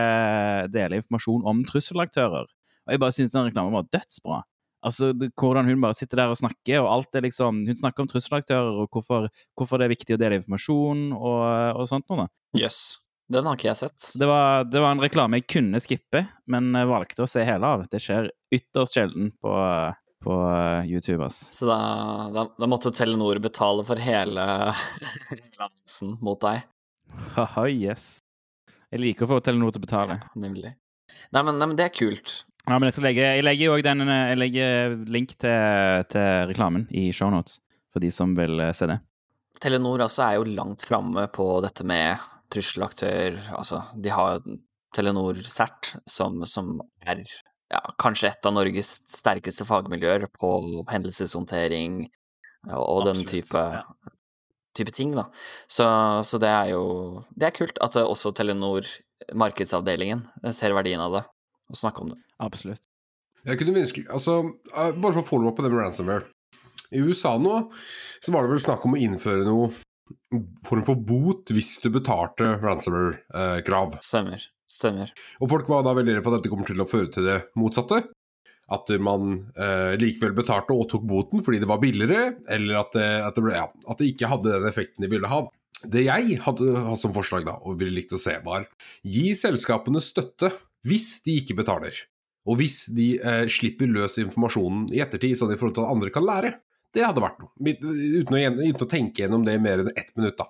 [0.72, 2.48] dele informasjon om trusselaktører.
[2.82, 4.40] Og jeg bare syns den reklamen var dødsbra.
[4.82, 8.02] Altså, det, Hvordan hun bare sitter der og snakker, og alt er liksom Hun snakker
[8.02, 11.44] om trusselaktører og hvorfor, hvorfor det er viktig å dele informasjon og,
[11.78, 12.26] og sånt noe.
[12.26, 12.58] da.
[12.58, 12.98] Yes.
[13.32, 14.06] Den har ikke jeg sett.
[14.18, 17.86] Det var, det var en reklame jeg kunne skippe, men valgte å se hele av.
[17.88, 19.52] Det skjer ytterst sjelden på,
[20.22, 21.40] på eh, YouTube, ass.
[21.54, 21.78] Så da,
[22.34, 26.64] da, da måtte Telenor betale for hele annonsen mot deg.
[27.36, 28.22] Haha, yes.
[28.92, 30.18] Jeg liker å få Telenor til å betale.
[30.38, 30.74] Nemlig.
[31.32, 32.42] Nei, men, nei, men det er kult.
[32.62, 36.50] Ja, men jeg, skal legge, jeg legger jo også den Jeg legger link til, til
[36.52, 37.58] reklamen i shownotes,
[37.90, 39.00] for de som vil eh, se det.
[39.62, 44.42] Telenor altså er jo langt framme på dette med trusselaktør Altså, de har
[44.92, 47.22] Telenor CERT, som, som er
[47.72, 50.50] ja, kanskje et av Norges sterkeste fagmiljøer på
[50.90, 52.02] hendelseshåndtering
[52.68, 54.12] og, og den Absolutt, type, ja.
[54.78, 55.26] type ting, da.
[55.70, 55.86] Så,
[56.28, 56.84] så det er jo
[57.34, 58.86] Det er kult at også Telenor,
[59.38, 61.24] markedsavdelingen, ser verdien av det,
[61.72, 62.20] og snakker om det.
[62.42, 62.84] Absolutt.
[63.42, 64.38] Jeg kunne ønske Altså,
[64.70, 66.28] eh, bare for å follow up på det med ransomware.
[66.92, 67.64] I USA nå
[68.22, 69.72] så var det vel snakk om å innføre noe
[70.66, 73.96] form for bot hvis du betalte ransomware-krav.
[74.04, 74.44] Stemmer.
[74.72, 75.12] Stemmer.
[75.42, 77.38] Og folk var da veldig redde for at dette kommer til å føre til det
[77.60, 78.00] motsatte.
[78.72, 83.08] At man eh, likevel betalte og tok boten fordi det var billigere, eller at det,
[83.26, 85.42] at, det ble, ja, at det ikke hadde den effekten de ville ha.
[85.82, 88.68] Det jeg hadde hatt som forslag da, og ville likt å se, var
[89.02, 90.52] gi selskapene støtte
[90.88, 91.98] hvis de ikke betaler.
[92.48, 96.14] Og hvis de eh, slipper løs informasjonen i ettertid, sånn i forhold til at andre
[96.14, 96.56] kan lære.
[96.92, 97.52] Det hadde vært noe.
[97.60, 100.48] Uten å, uten å tenke gjennom det i mer enn ett minutt, da.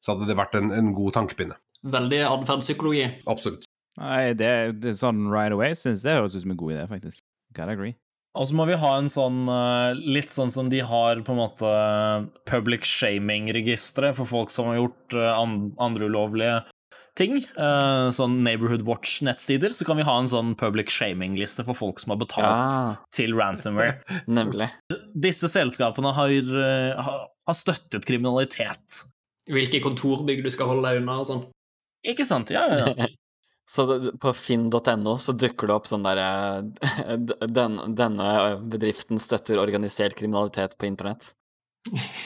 [0.00, 1.56] Så hadde det vært en, en god tankepinne.
[1.86, 3.06] Veldig atferdspsykologi.
[3.30, 3.66] Absolutt.
[4.00, 6.86] Nei, det, det er sånn right away syns det høres ut som en god idé,
[6.90, 7.22] faktisk.
[7.56, 7.96] Gotta agree.
[8.38, 11.40] Og så må vi ha en sånn eh, Litt sånn som de har på en
[11.40, 11.70] måte
[12.46, 15.40] public shaming-registeret for folk som har gjort eh,
[15.82, 16.60] andre ulovlige
[17.18, 17.40] ting.
[17.42, 19.74] Eh, sånn Neighborhood Watch-nettsider.
[19.74, 23.34] Så kan vi ha en sånn public shaming-liste for folk som har betalt Ja, til
[23.38, 23.98] ransomware.
[24.38, 24.70] nemlig.
[25.10, 29.02] Disse selskapene har, eh, har, har støttet kriminalitet.
[29.50, 31.48] Hvilke kontorbygg du skal holde deg unna og sånn.
[32.06, 32.52] Ikke sant?
[32.54, 33.10] Ja, ja, ja.
[33.70, 33.84] Så
[34.18, 36.24] på finn.no så dukker det opp sånn derre
[37.58, 38.30] den, Denne
[38.66, 41.28] bedriften støtter organisert kriminalitet på internett.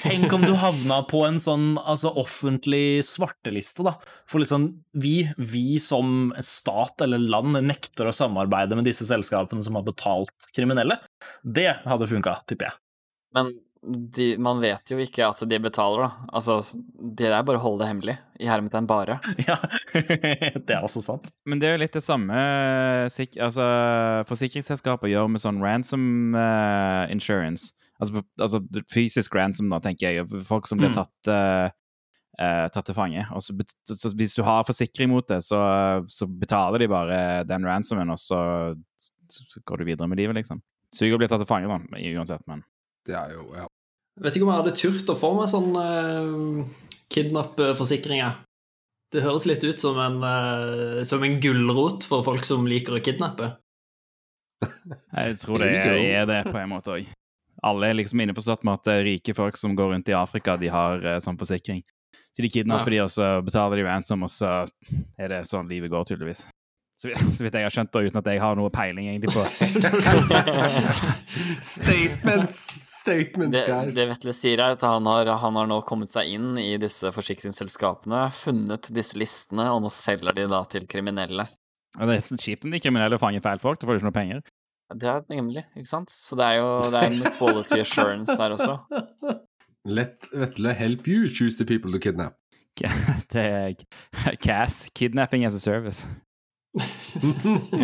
[0.00, 3.94] Tenk om du havna på en sånn altså, offentlig svarteliste, da.
[4.30, 9.78] For liksom, vi, vi som stat eller land nekter å samarbeide med disse selskapene som
[9.78, 10.98] har betalt kriminelle.
[11.44, 12.80] Det hadde funka, tipper jeg.
[13.36, 13.52] Men
[13.84, 16.26] de, man vet jo ikke at de betaler, da.
[16.38, 16.56] Altså,
[16.98, 18.14] det er bare å holde det hemmelig.
[18.40, 19.18] I hermetegn bare.
[19.48, 19.58] Ja,
[20.66, 21.30] det er også sant.
[21.46, 22.38] Men det er jo litt det samme
[23.12, 23.66] sik altså,
[24.30, 27.72] forsikringsselskaper gjør med sånn ransom uh, insurance.
[28.02, 30.28] Altså, altså fysisk ransom, da, tenker jeg.
[30.48, 30.96] Folk som blir Mm.
[30.98, 31.68] tatt, uh,
[32.40, 33.22] uh, tatt til fange.
[33.36, 33.54] Og så,
[33.86, 35.60] så hvis du har forsikring mot det, så,
[36.10, 37.18] så betaler de bare
[37.48, 38.40] den ransomen, og så,
[39.30, 40.62] så går du videre med livet, liksom.
[40.94, 41.80] Suger å bli tatt til fange, da,
[42.18, 42.60] uansett, men
[43.06, 43.64] Det er jo ja.
[44.22, 46.66] Vet ikke om jeg hadde turt å få meg sånn uh,
[47.14, 48.42] kidnapp-forsikringer.
[49.14, 53.02] Det høres litt ut som en, eh, som en gulrot for folk som liker å
[53.02, 53.52] kidnappe.
[54.64, 57.12] jeg tror det er, er det på en måte òg.
[57.64, 60.72] Alle er liksom innforstått med at eh, rike folk som går rundt i Afrika, de
[60.72, 61.84] har eh, sånn forsikring.
[62.34, 64.64] Så de kidnapper de, og så betaler de ransom, og så
[65.14, 66.42] er det sånn livet går, tydeligvis.
[67.04, 69.34] Så vidt, så vidt jeg har skjønt, da, uten at jeg har noe peiling egentlig
[69.34, 69.42] på
[71.60, 72.60] Statements!
[72.80, 73.90] Statements, guys.
[73.92, 77.12] det Vetle sier, er at han har, han har nå kommet seg inn i disse
[77.12, 81.44] forsikringsselskapene, funnet disse listene, og nå selger de da til kriminelle.
[82.00, 83.82] Og Det er kjipt om de kriminelle fanger feil folk.
[83.82, 84.40] Da får du ikke noe penger.
[84.96, 86.12] Det er nemlig, ikke sant?
[86.12, 88.78] Så det er jo det er en quality assurance der også.
[90.00, 92.40] Let Vetle help you choose the people to kidnap.
[93.32, 93.74] Det er
[94.42, 96.06] CAS, Kidnapping as a Service.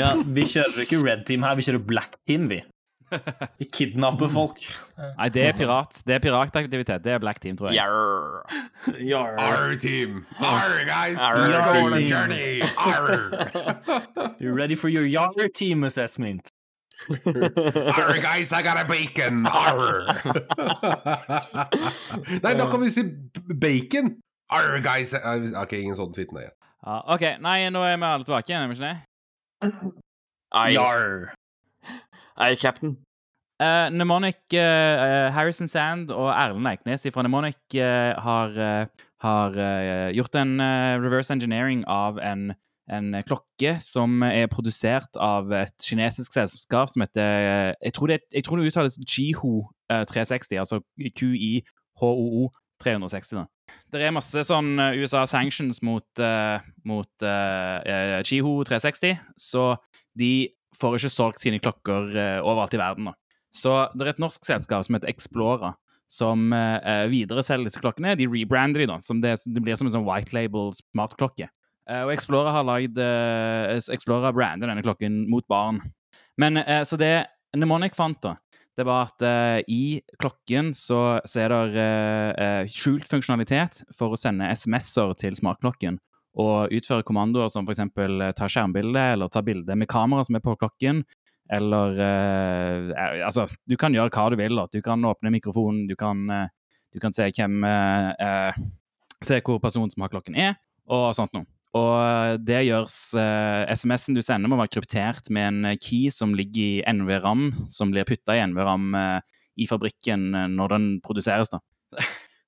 [0.01, 2.59] Ja, vi kjører ikke red team her, vi kjører black team, vi.
[3.59, 4.59] Vi kidnapper folk.
[5.19, 6.03] Nei, det er pirat.
[6.07, 7.03] Det er pirataktivitet.
[7.05, 7.77] Det er Black Team, tror jeg.
[7.83, 8.45] Yarr.
[9.39, 10.27] Our team!
[10.39, 11.19] Our guys!
[11.19, 12.63] Arr, Let's go on a journey!
[12.79, 13.33] Arr!
[14.39, 16.49] You're ready for your yarr team assessment?
[17.11, 19.47] Arr, guys, I got a bacon!
[19.47, 20.07] Arr!
[22.45, 23.03] Nei, da kan vi si
[23.49, 24.17] bacon!
[24.51, 26.53] Arr, guys eh, Ok, ingen sånn tweet igjen.
[26.81, 28.99] Ja, OK, nei, nå er vi alle tilbake igjen, er vi ikke det?
[30.51, 30.71] Yar.
[30.73, 31.31] Yarr.
[32.37, 32.61] cap'n.
[32.61, 32.99] captain.
[33.61, 38.87] Uh, Nemonic, uh, Harrison Sand og Erlend Eiknes fra Nemonic uh, har, eh,
[39.21, 42.55] har eh, gjort en eh, reverse engineering av en,
[42.89, 48.21] en klokke som er produsert av et kinesisk selskap som heter eh, Jeg tror det,
[48.33, 50.81] jeg tror det uttales Jiho eh, 360, altså
[51.19, 52.49] QI-HOO
[52.83, 53.41] 360.
[53.41, 53.77] da.
[53.91, 59.75] Det er masse sånn eh, USA sanctions mot, uh, mot uh, Jiho 360, så
[60.19, 63.11] de får ikke solgt sine klokker uh, overalt i verden.
[63.11, 63.17] da.
[63.55, 65.75] Så det er et norsk selskap som heter Explora,
[66.11, 68.17] som uh, videreselger disse klokkene.
[68.19, 71.51] De rebrander de da, som det, det blir som en sånn white label smartklokke.
[71.91, 75.83] Uh, og Explora har lagd uh, Explora brander denne klokken mot barn.
[76.39, 78.37] Men uh, så det Mnemonic fant, da,
[78.79, 79.83] det var at eh, i
[80.21, 85.99] klokken så, så er det eh, eh, skjult funksjonalitet for å sende SMS-er til smartklokken
[86.41, 87.83] og utføre kommandoer som f.eks.
[88.39, 91.03] ta skjermbilde eller ta bilde med kamera som er på klokken.
[91.51, 94.57] Eller eh, eh, Altså, du kan gjøre hva du vil.
[94.57, 94.69] da.
[94.71, 96.47] Du kan åpne mikrofonen, du kan, eh,
[96.95, 98.61] du kan se hvem eh, eh,
[99.21, 100.55] Se hvor personen som har klokken er,
[100.89, 101.45] og sånt noe.
[101.79, 106.81] Og det gjøres eh, SMS-en du sender, må være kryptert med en key som ligger
[106.81, 111.61] i NVRAM, som blir putta i NVRAM eh, i fabrikken eh, når den produseres, da.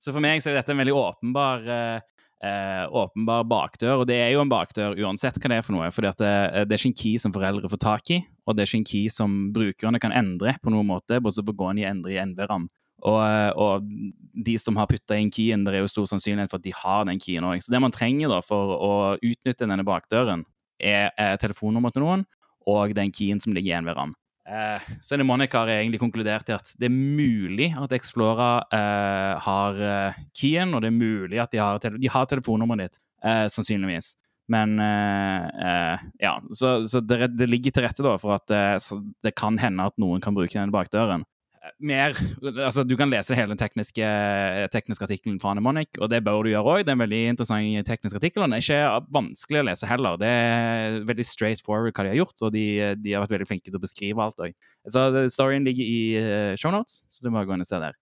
[0.02, 1.98] Så for meg så er dette en veldig åpenbar eh,
[2.42, 5.90] eh, åpenbar bakdør, og det er jo en bakdør uansett hva det er for noe.
[5.94, 8.70] For det, det er ikke en key som foreldre får tak i, og det er
[8.70, 11.84] ikke en key som brukerne kan endre på noen måte, bortsett fra å gå inn
[11.84, 12.66] i endre i NVRAM.
[13.02, 13.86] Og, eh, og
[14.46, 17.06] de som har putta inn keyen, det er jo stor sannsynlighet for at de har
[17.08, 17.62] den keyen òg.
[17.64, 20.46] Så det man trenger da for å utnytte denne bakdøren,
[20.82, 22.24] er, er telefonnummeret til noen
[22.70, 24.14] og den keyen som ligger igjen ved RAM.
[24.48, 29.34] Eh, så det Monica har egentlig konkludert i at det er mulig at Explora eh,
[29.44, 33.02] har eh, keyen, og det er mulig at de har, tele de har telefonnummeret ditt,
[33.22, 34.14] eh, sannsynligvis.
[34.50, 38.98] Men eh, eh, ja, så, så det, det ligger til rette da for at eh,
[39.22, 41.26] det kan hende at noen kan bruke denne bakdøren.
[41.62, 42.16] Eh, Mer,
[42.66, 44.06] altså Du kan lese hele den tekniske,
[44.74, 46.84] tekniske artikkelen fra Anemonic, og det bør du gjøre òg.
[46.84, 48.80] Det er en veldig interessant teknisk artikkel, den er ikke
[49.14, 50.18] vanskelig å lese heller.
[50.20, 52.66] Det er veldig straight forward hva de har gjort, og de,
[52.98, 54.56] de har vært veldig flinke til å beskrive alt òg.
[54.90, 57.98] Så storyen ligger i uh, shownotes, så du må gå inn og se der.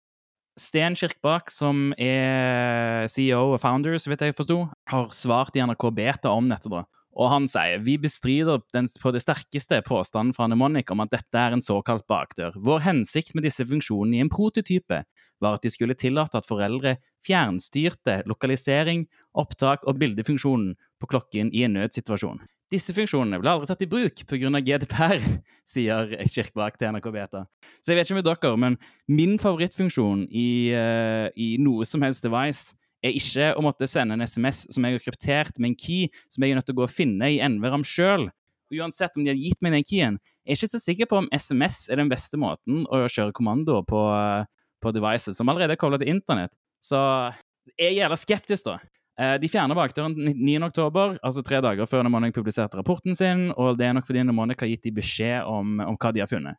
[0.60, 4.58] Sten Kirkbak, som er CEO og founder, så vidt jeg forsto,
[4.92, 6.68] har svart i NRK Beta om dette.
[6.68, 6.84] da.
[7.18, 11.40] Og han sier vi bestrider den på det sterkeste påstanden fra Nemonic om at dette
[11.40, 12.54] er en såkalt bakdør.
[12.54, 15.02] Vår hensikt med disse funksjonene i en prototype
[15.40, 21.64] var at de skulle tillate at foreldre fjernstyrte lokalisering, opptak og bildefunksjonen på klokken i
[21.66, 22.42] en nødsituasjon.
[22.70, 24.50] Disse funksjonene ble aldri tatt i bruk pga.
[24.62, 25.24] GDPR,
[25.72, 27.46] sier Kirkebak til NRK Beta.
[27.82, 28.76] Så jeg vet ikke med dere, men
[29.10, 34.26] min favorittfunksjon i, eh, i noe som helst device er ikke å måtte sende en
[34.26, 36.86] SMS som jeg har kryptert med en key som jeg er nødt til å gå
[36.86, 38.28] og finne i NVRAM sjøl.
[38.70, 40.18] Uansett om de har gitt meg den keyen.
[40.46, 43.82] Jeg er ikke så sikker på om SMS er den beste måten å kjøre kommandoer
[43.88, 44.44] på, eh,
[44.80, 46.52] på devices som allerede er kobla til internett.
[46.82, 47.00] Så
[47.76, 48.78] jeg er jævla skeptisk, da.
[49.18, 50.62] Eh, De fjerner bakdøren 9.
[50.62, 54.60] oktober, altså tre dager før Nemonic publiserte rapporten sin, og det er nok fordi Nemonic
[54.60, 56.56] har gitt de beskjed om, om hva de har funnet.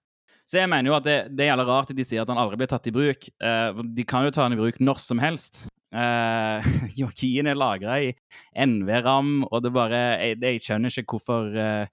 [0.50, 2.40] Så jeg mener jo at det, det er jævla rart at de sier at han
[2.42, 3.30] aldri blir tatt i bruk.
[3.44, 5.64] Uh, de kan jo ta han i bruk når som helst.
[5.92, 6.64] Uh,
[7.00, 8.12] Joaquin er lagra i
[8.56, 11.86] NV-ram, og det bare Jeg, jeg skjønner ikke hvorfor uh,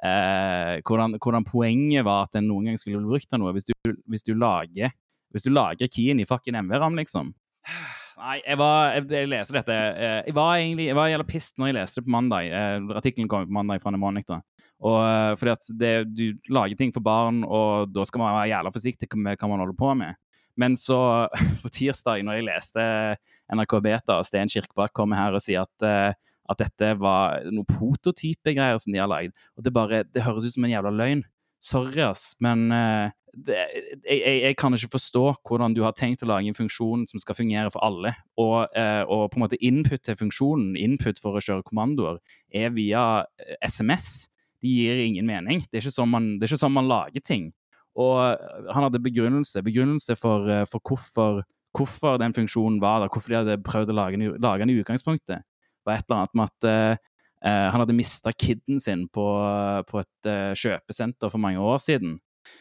[0.00, 3.68] uh, hvordan, hvordan poenget var at den noen gang skulle bli brukt av noe, hvis
[3.68, 4.94] du, hvis du lager
[5.32, 7.34] Hvis du lager keyen i fucking NVRAM, liksom.
[8.22, 11.58] Nei, jeg var Jeg, jeg leser dette eh, Jeg var egentlig Jeg var jævla pissed
[11.58, 12.50] når jeg leste det på mandag.
[12.54, 14.40] Eh, Artikkelen kom på mandag fra Mnemonic, da.
[14.82, 18.50] Og eh, fordi at det, du lager ting for barn, og da skal man være
[18.52, 20.18] jævla forsiktig med hva man holder på med.
[20.58, 20.98] Men så,
[21.62, 22.86] på tirsdag, når jeg leste
[23.54, 26.18] NRK Beta, og Sten Kirkebakk kommer her og sier at,
[26.50, 29.34] at dette var noe prototypegreier som de har lagd.
[29.56, 31.24] Og det bare Det høres ut som en jævla løgn.
[31.62, 32.66] Sorry, ass, men
[33.32, 33.56] det,
[34.04, 37.22] jeg, jeg, jeg kan ikke forstå hvordan du har tenkt å lage en funksjon som
[37.22, 41.38] skal fungere for alle, og, eh, og på en måte input til funksjonen, input for
[41.38, 42.20] å kjøre kommandoer,
[42.52, 44.28] er via eh, SMS.
[44.62, 45.64] De gir ingen mening.
[45.70, 47.50] Det er ikke sånn man, det ikke sånn man lager ting.
[47.98, 51.40] Og eh, han hadde begrunnelse, begrunnelse for, eh, for hvorfor,
[51.76, 55.48] hvorfor den funksjonen var der, hvorfor de hadde prøvd å lage lage den i utgangspunktet.
[55.86, 57.08] var et eller annet med at eh,
[57.48, 59.26] eh, han hadde mista kiden sin på,
[59.88, 62.20] på et eh, kjøpesenter for mange år siden.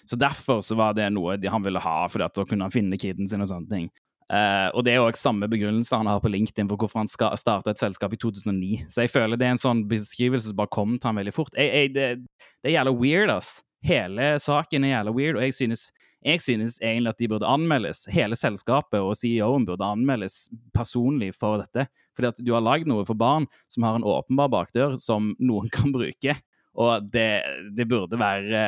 [0.10, 2.74] Så derfor så var det noe de, han ville ha, fordi at da kunne han
[2.74, 3.92] finne kiden sin og sånne ting.
[4.32, 7.34] Uh, og det er òg samme begrunnelse han har på LinkedIn for hvorfor han skal
[7.40, 8.86] starte et selskap i 2009.
[8.88, 11.58] Så jeg føler det er en sånn beskrivelse som bare kom til han veldig fort.
[11.60, 13.58] Jeg, jeg, det, det er jævla weird, ass.
[13.84, 15.90] Hele saken er jævla weird, og jeg synes,
[16.24, 18.06] jeg synes egentlig at de burde anmeldes.
[18.14, 21.90] Hele selskapet og CEO-en burde anmeldes personlig for dette.
[22.16, 25.68] Fordi at du har lagd noe for barn som har en åpenbar bakdør som noen
[25.74, 26.38] kan bruke.
[26.80, 27.44] Og det,
[27.76, 28.62] det, burde være,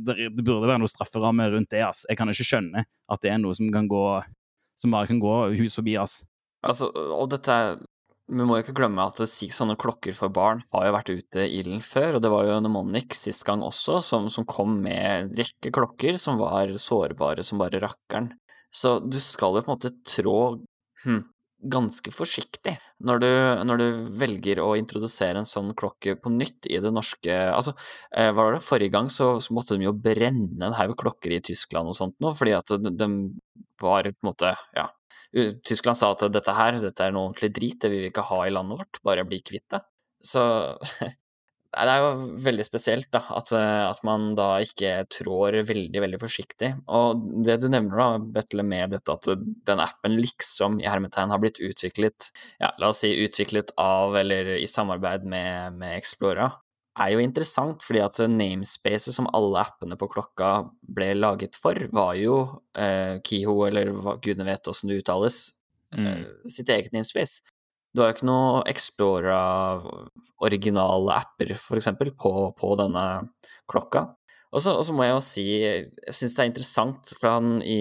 [0.00, 1.82] det, det burde være noe strafferamme rundt det.
[1.84, 2.06] ass.
[2.08, 4.04] Jeg kan ikke skjønne at det er noe som kan gå
[4.80, 5.96] som bare kan gå hus forbi.
[6.00, 6.22] ass.
[6.64, 7.58] Altså, og dette
[8.24, 11.58] Vi må jo ikke glemme at sånne klokker for barn har jo vært ute i
[11.58, 15.28] ilden før, og det var jo Nemonic sist gang også, som, som kom med en
[15.36, 18.30] rekke klokker som var sårbare som bare rakkeren.
[18.72, 20.38] Så du skal jo på en måte trå
[21.04, 21.20] hm,
[21.70, 22.74] ganske forsiktig
[23.04, 23.30] når du,
[23.68, 23.86] når du
[24.20, 27.74] velger å introdusere en sånn klokke på nytt i det norske Altså,
[28.16, 31.42] eh, var det, forrige gang så, så måtte de jo brenne en haug klokker i
[31.44, 33.08] Tyskland og sånt noe, fordi at de, de
[33.82, 34.88] var på en måte Ja,
[35.66, 38.44] Tyskland sa at dette her, dette er noe ordentlig drit, det vil vi ikke ha
[38.46, 39.80] i landet vårt, bare bli kvitt det.
[40.24, 40.44] Så
[41.74, 46.20] det er jo veldig spesielt, da, at, eh, at man da ikke trår veldig, veldig
[46.22, 46.70] forsiktig.
[46.94, 48.08] Og det du nevner, da,
[48.38, 49.28] Vetle, med dette at
[49.68, 52.30] den appen liksom i hermetegn har blitt utviklet,
[52.62, 56.50] ja, la oss si utviklet av eller i samarbeid med, med Explora,
[56.94, 60.50] er jo interessant, fordi at namespacet som alle appene på klokka
[60.94, 62.38] ble laget for, var jo
[62.78, 65.40] eh, Kiho, eller hva gudene vet åssen det uttales,
[65.96, 67.42] eh, sitt eget namespace.
[67.94, 73.04] Du har jo ikke noe Explora-originale apper, for eksempel, på, på denne
[73.70, 74.02] klokka.
[74.54, 77.78] Og så, må jeg jo si, jeg syns det er interessant, for han i,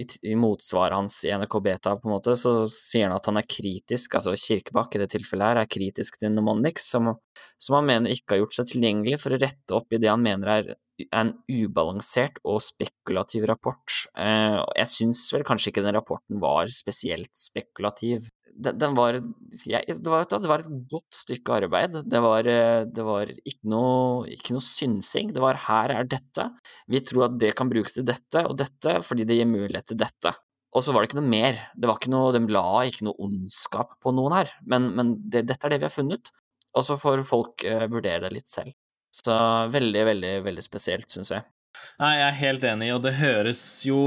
[0.00, 3.36] i, i motsvaret hans i NRK Beta, på en måte, så sier han at han
[3.36, 7.12] er kritisk, altså Kirkebakk i det tilfellet her, er kritisk til Nomonix, som,
[7.60, 10.24] som han mener ikke har gjort seg tilgjengelig for å rette opp i det han
[10.24, 10.72] mener er
[11.12, 13.84] en ubalansert og spekulativ rapport.
[14.16, 18.30] Eh, jeg syns vel kanskje ikke den rapporten var spesielt spekulativ.
[18.56, 19.18] Den, den var,
[19.68, 21.98] jeg, det, var, det var et godt stykke arbeid.
[22.08, 25.34] Det var, eh, det var ikke, noe, ikke noe synsing.
[25.36, 26.48] Det var her er dette.
[26.88, 30.00] Vi tror at det kan brukes til dette og dette fordi det gir mulighet til
[30.00, 30.32] dette.
[30.76, 31.60] Og så var det ikke noe mer.
[31.76, 35.46] Det var ikke noe, De la ikke noe ondskap på noen her, men, men det,
[35.48, 36.32] dette er det vi har funnet.
[36.76, 38.74] Og så får folk uh, vurdere det litt selv.
[39.16, 39.32] Så
[39.72, 41.46] veldig, veldig, veldig spesielt, syns jeg.
[42.02, 44.00] Nei, jeg er helt enig, og det høres jo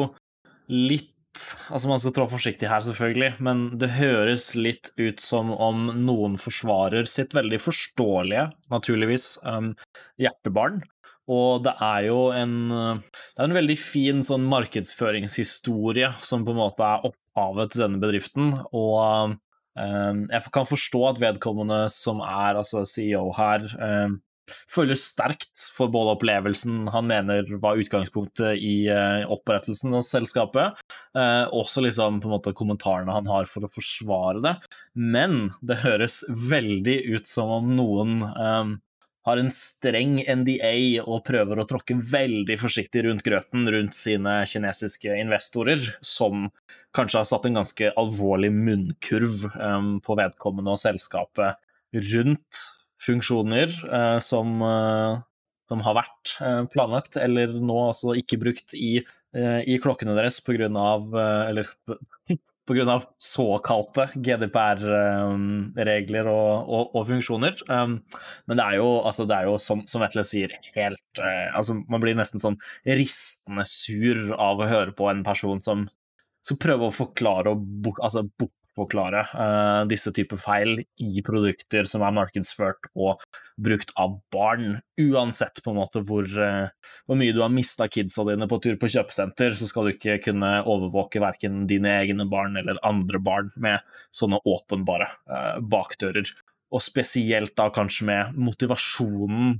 [0.69, 5.89] litt Altså, man skal trå forsiktig her, selvfølgelig, men det høres litt ut som om
[6.05, 9.73] noen forsvarer sitt veldig forståelige, naturligvis, um,
[10.19, 10.81] hjertebarn.
[11.29, 16.61] Og det er jo en, det er en veldig fin sånn markedsføringshistorie som på en
[16.63, 18.55] måte er opphavet til denne bedriften.
[18.73, 19.35] Og
[19.77, 24.17] um, jeg kan forstå at vedkommende som er altså CEO her, um,
[24.69, 30.79] føler sterkt for både opplevelsen han mener var utgangspunktet i uh, opprettelsen av selskapet,
[31.17, 34.55] uh, også liksom på en måte kommentarene han har for å forsvare det.
[34.93, 38.77] Men det høres veldig ut som om noen um,
[39.29, 45.17] har en streng NDA og prøver å tråkke veldig forsiktig rundt grøten rundt sine kinesiske
[45.21, 46.47] investorer, som
[46.95, 51.59] kanskje har satt en ganske alvorlig munnkurv um, på vedkommende og selskapet
[52.13, 52.63] rundt
[53.03, 55.19] funksjoner uh, som, uh,
[55.69, 60.65] som, har vært uh, planlagt, eller nå altså ikke brukt i, i klokkene deres pga.
[61.45, 61.67] Eller
[62.69, 62.95] pga.
[63.21, 67.61] såkalte GDPR-regler og, og, og, funksjoner.
[67.69, 67.99] Um,
[68.49, 72.01] men det er jo, altså, det er jo som, som Vetle sier, helt altså, Man
[72.01, 72.57] blir nesten sånn
[72.89, 75.85] ristende sur av å høre på en person som
[76.45, 78.25] skal prøve å forklare og bort, altså,
[78.79, 83.21] bortforklare uh, disse typer feil i produkter som er markedsført og
[83.59, 84.79] brukt av barn.
[84.99, 86.69] Uansett på en måte hvor, uh,
[87.05, 90.19] hvor mye du har mista kidsa dine på tur på kjøpesenter, så skal du ikke
[90.29, 93.79] kunne overvåke verken dine egne barn eller andre barn med
[94.15, 96.31] sånne åpenbare uh, bakdører.
[96.69, 99.55] Og spesielt da kanskje med motivasjonen.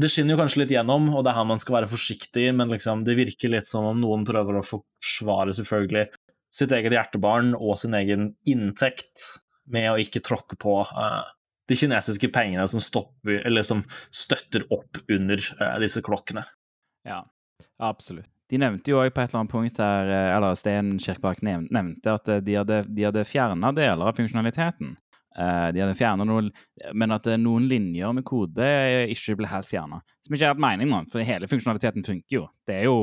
[0.00, 2.72] Det skinner jo kanskje litt gjennom, og det er her man skal være forsiktig, men
[2.72, 6.06] liksom, det virker litt som om noen prøver å forsvare selvfølgelig
[6.52, 9.28] sitt eget hjertebarn og sin egen inntekt
[9.72, 11.22] med å ikke tråkke på uh,
[11.70, 16.44] de kinesiske pengene som, stopper, som støtter opp under uh, disse klokkene.
[17.08, 17.22] Ja,
[17.80, 18.30] absolutt.
[18.52, 22.12] De nevnte jo òg på et eller annet punkt der, eh, eller Sten Kirkebakk nevnte
[22.12, 24.90] at de hadde, de hadde fjerna deler av funksjonaliteten.
[25.32, 26.50] Eh, De hadde fjerna noen,
[26.92, 28.66] men at eh, noen linjer med kode
[29.14, 30.02] ikke ble helt fjerna.
[30.24, 32.42] Som ikke er hatt mening nå, for hele funksjonaliteten funker jo.
[32.68, 32.98] Det er jo,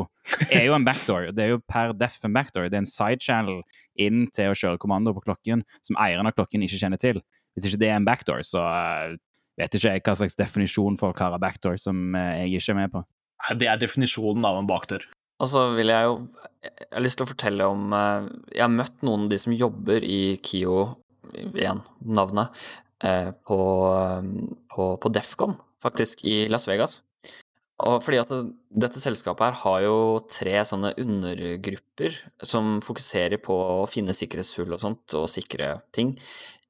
[0.52, 1.32] er jo en backdoor.
[1.36, 2.70] Det er jo per def en backdoor.
[2.70, 3.64] Det er en sidechannel
[4.00, 7.24] inn til å kjøre kommando på klokken som eieren av klokken ikke kjenner til.
[7.58, 9.18] Hvis ikke det er en backdoor, så eh,
[9.60, 12.94] vet ikke jeg hva slags definisjon folk har av backdoor som jeg ikke er med
[12.94, 13.04] på.
[13.58, 15.08] Det er definisjonen av en bakdør.
[15.40, 16.16] Og så vil jeg jo
[16.60, 17.94] Jeg har lyst til å fortelle om
[18.52, 20.82] Jeg har møtt noen av de som jobber i KIO,
[21.34, 22.56] igjen navnet,
[23.04, 23.60] eh, på,
[23.96, 24.32] eh,
[24.74, 27.02] på, på Defcon, faktisk, i Las Vegas.
[27.80, 28.32] Og fordi at
[28.84, 34.82] dette selskapet her har jo tre sånne undergrupper som fokuserer på å finne sikkerhetshull og
[34.84, 36.18] sånt, og sikre ting,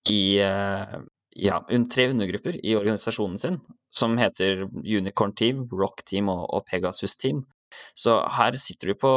[0.10, 1.00] i eh,
[1.40, 3.58] ja, tre undergrupper i organisasjonen sin,
[3.90, 7.44] som heter Unicorn Team, Rock Team og, og Pegasus Team.
[7.98, 9.12] Så her sitter du på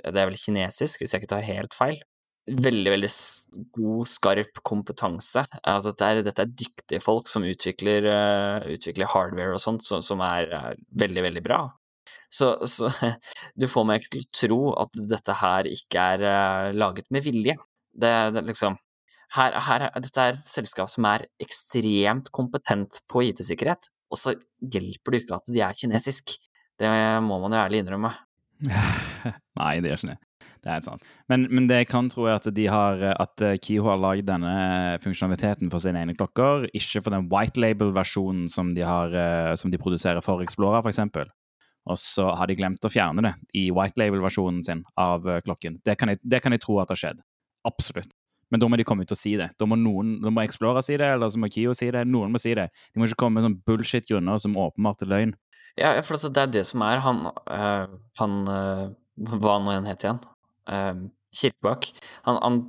[0.00, 1.98] Det er vel kinesisk, hvis jeg ikke tar helt feil.
[2.46, 3.08] Veldig, veldig
[3.74, 5.42] god, skarp kompetanse.
[5.66, 10.04] Altså, dette, er, dette er dyktige folk som utvikler, uh, utvikler hardware og sånt, som,
[10.04, 11.58] som er er, veldig, veldig bra.
[12.30, 12.90] Så, så
[13.60, 17.26] du får meg ikke til å tro at dette her ikke er uh, laget med
[17.26, 17.56] vilje.
[17.96, 18.78] Det, det liksom
[19.34, 24.36] her, her, er- dette er et selskap som er ekstremt kompetent på IT-sikkerhet, og så
[24.62, 26.36] hjelper det ikke at de er kinesisk.
[26.78, 26.92] Det
[27.26, 28.12] må man jo ærlig innrømme.
[29.58, 30.20] Nei, det gjør ikke det.
[30.66, 31.04] Det er helt sant.
[31.30, 34.26] Men, men det jeg kan tro, er at de har At eh, Kiho har lagd
[34.26, 39.70] denne funksjonaliteten for sine egne klokker, ikke for den white label-versjonen som, de eh, som
[39.70, 41.30] de produserer for Explorer, f.eks.
[41.86, 45.78] Og så har de glemt å fjerne det i white label-versjonen sin av eh, klokken.
[45.86, 47.22] Det kan, jeg, det kan jeg tro at har skjedd.
[47.68, 48.10] Absolutt.
[48.50, 49.52] Men da må de komme ut og si det.
[49.58, 52.02] Da må, noen, da må Explorer si det, eller så må Kio si det.
[52.10, 52.68] Noen må si det.
[52.90, 55.34] De må ikke komme med sånn bullshit-grunner som åpenbart er løgn.
[55.78, 58.84] Ja, for altså, det er det som er Han, øh, han øh,
[59.28, 60.22] Hva nå enn het igjen?
[60.66, 61.06] Uh,
[61.36, 61.90] Kirkebakk.
[62.26, 62.60] Han, han,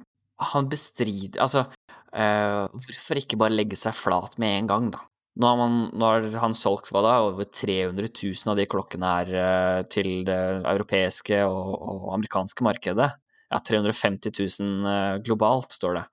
[0.51, 1.63] han bestrider Altså,
[2.11, 5.05] uh, hvorfor ikke bare legge seg flat med en gang, da?
[5.37, 9.09] Nå har, man, nå har han solgt hva da, over 300 000 av de klokkene
[9.11, 13.11] her øh, til det europeiske og, og amerikanske markedet.
[13.51, 16.03] Ja, 350 000 øh, globalt, står det.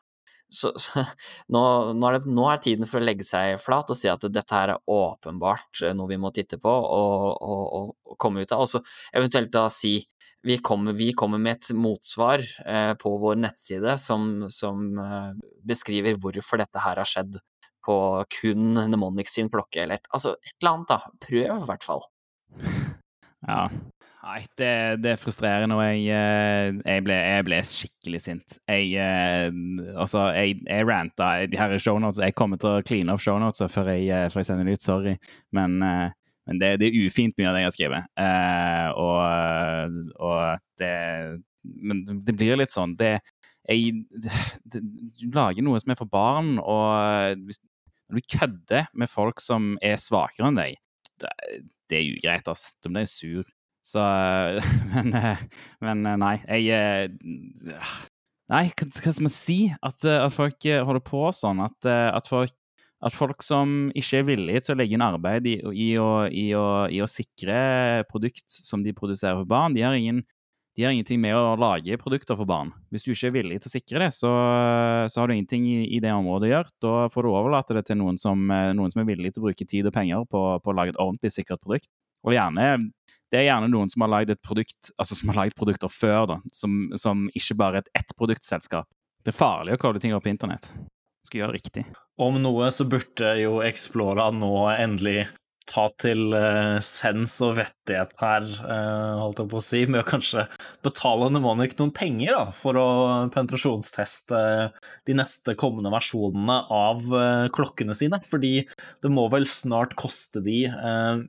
[0.53, 1.07] Så, så
[1.49, 1.63] nå,
[1.97, 4.59] nå, er det, nå er tiden for å legge seg flat og si at dette
[4.59, 8.67] her er åpenbart eh, noe vi må titte på og, og, og komme ut av,
[8.67, 8.83] og så
[9.17, 9.97] eventuelt da si
[10.45, 15.31] vi kommer, vi kommer med et motsvar eh, på vår nettside som, som eh,
[15.65, 17.39] beskriver hvorfor dette her har skjedd
[17.85, 17.97] på
[18.41, 21.01] kun Mnemonic sin klokke, eller et, altså et eller annet, da.
[21.27, 22.07] Prøv, i hvert fall.
[23.45, 23.67] Ja.
[24.25, 24.69] Nei, det,
[25.05, 28.57] det er frustrerende, og jeg, eh, jeg, ble, jeg ble skikkelig sint.
[28.65, 29.51] Jeg eh,
[30.01, 32.23] Altså, jeg, jeg ranta her er shownotes.
[32.25, 34.85] Jeg kommer til å cleane opp shownotes før, jeg, eh, før jeg sender det ut,
[34.85, 35.17] sorry.
[35.57, 36.07] Men, eh,
[36.49, 38.09] men det, det er ufint mye av det jeg har skrevet.
[38.21, 40.95] Eh, og, og det
[41.65, 43.15] Men det blir litt sånn det,
[43.65, 44.83] jeg, det,
[45.17, 47.63] Du lager noe som er for barn, og hvis,
[48.13, 50.77] du kødder med folk som er svakere enn deg,
[51.23, 51.31] det,
[51.97, 52.75] er ugreit, ass.
[52.85, 53.49] Da blir sur.
[53.85, 54.03] Så
[54.95, 55.17] Men,
[55.81, 57.97] men nei, jeg eh,
[58.53, 59.59] Nei, hva, skal man si?
[59.81, 61.65] At, at folk holder på sånn.
[61.65, 62.53] At, at, folk,
[63.05, 66.47] at folk som ikke er villige til å legge inn arbeid i, i, å, i,
[66.57, 70.23] å, i å sikre produkt som de produserer for barn, de har, ingen,
[70.79, 72.73] de har ingenting med å lage produkter for barn.
[72.95, 74.33] Hvis du ikke er villig til å sikre det, så,
[75.13, 76.75] så har du ingenting i, det området å gjøre.
[76.87, 79.49] Da får du overlate det til noen som, eh, noen som er villig til å
[79.51, 81.93] bruke tid og penger på, på å lage et ordentlig sikkert produkt.
[82.25, 82.73] Og gjerne
[83.33, 87.25] det er gjerne noen som har lagd produkt, altså lagd produkter før, da, som, som
[87.35, 88.87] ikke bare er et ett-produktselskap.
[89.25, 90.69] Det er farlig å koble ting opp på internett.
[91.29, 91.87] Skal gjøre det riktig.
[92.21, 95.25] Om noe så burde jo Explora nå endelig
[95.69, 100.07] ta til uh, sens og vettighet her, uh, holdt jeg på å si, med å
[100.09, 100.47] kanskje
[100.85, 102.89] betale Mnemonic noen penger da, for å
[103.35, 104.43] penetrasjonsteste
[105.09, 108.21] de neste kommende versjonene av uh, klokkene sine.
[108.29, 110.65] Fordi det må vel snart koste de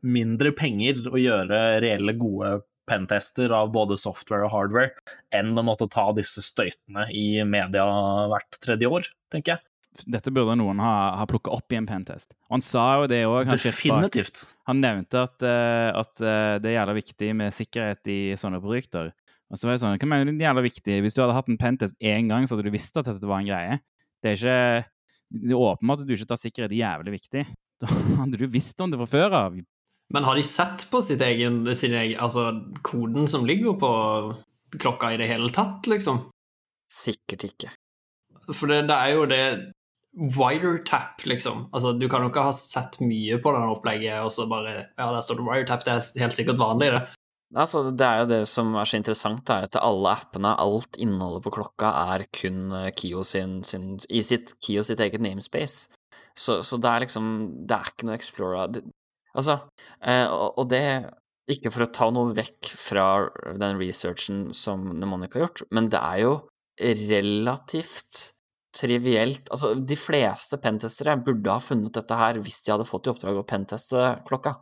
[0.04, 5.88] mindre penger å gjøre reelle, gode pentester av både software og hardware, enn å måtte
[5.92, 7.86] ta disse støytene i media
[8.30, 9.66] hvert tredje år, tenker jeg.
[10.04, 12.34] Dette burde noen ha, ha plukka opp i en pentest.
[12.50, 13.52] Og han sa jo det òg.
[13.52, 14.44] Definitivt.
[14.70, 19.14] Han nevnte at, uh, at uh, det er jævla viktig med sikkerhet i sånne produkter.
[19.54, 20.98] Og så var jeg sånn, hva mener du det er jævla viktig?
[21.06, 23.44] Hvis du hadde hatt en pentest én gang, så hadde du visst at dette var
[23.44, 23.80] en greie.
[24.24, 24.60] Det er ikke
[25.36, 27.46] Det er åpenbart at du ikke tar sikkerhet jævlig viktig.
[27.84, 29.56] Da hadde du visst om det fra før av.
[30.16, 32.46] Men har de sett på sitt egen, sin egen Altså
[32.86, 33.90] koden som ligger på
[34.80, 36.22] klokka i det hele tatt, liksom?
[36.92, 37.74] Sikkert ikke.
[38.54, 39.42] For det, det er jo det
[40.16, 41.68] wiretap, liksom.
[41.76, 45.12] Altså, du kan jo ikke ha sett mye på det opplegget, og så bare Ja,
[45.12, 47.04] der står det wiretap, det er helt sikkert vanlig, det.
[47.56, 51.44] Altså, det er jo det som er så interessant, er at alle appene, alt innholdet
[51.46, 55.92] på klokka, er kun eh, Kio sin, sin I sitt Kio sitt eget namespace.
[56.36, 57.28] Så, så det er liksom
[57.68, 58.66] Det er ikke noe Explora
[59.36, 59.56] Altså,
[60.04, 60.82] eh, og, og det
[61.52, 63.08] Ikke for å ta noe vekk fra
[63.62, 66.34] den researchen som Mnemonic har gjort, men det er jo
[66.82, 68.35] relativt
[68.76, 73.14] trivielt Altså, de fleste pentestere burde ha funnet dette her hvis de hadde fått i
[73.14, 74.58] oppdrag å penteste klokka.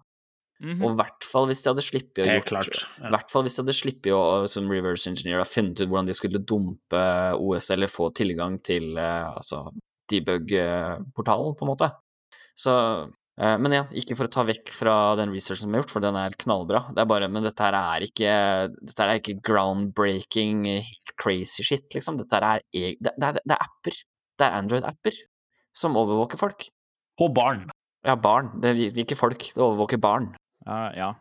[0.63, 0.83] Mhm.
[0.83, 2.83] Og i hvert fall hvis de hadde sluppet å gjort klart.
[3.01, 6.07] I hvert fall hvis de hadde sluppet å som reverse engineer ha funnet ut hvordan
[6.07, 7.03] de skulle dumpe
[7.39, 9.65] OS eller få tilgang til eh, altså
[10.11, 11.89] debug-portalen, på en måte.
[12.59, 15.93] Så eh, Men igjen, ikke for å ta vekk fra den researchen som er gjort,
[15.95, 16.83] for den er knallbra.
[16.93, 18.33] Det er bare Men dette her er ikke
[18.77, 20.67] Dette her er ikke groundbreaking
[21.17, 22.19] crazy shit, liksom.
[22.21, 23.97] Dette her er det, det, er, det er apper.
[24.37, 25.17] Det er Android-apper
[25.73, 26.67] som overvåker folk.
[27.17, 27.65] På barn.
[28.05, 28.51] Ja, barn.
[28.61, 30.33] Det er ikke folk, det overvåker barn.
[30.67, 31.11] Ja, ja.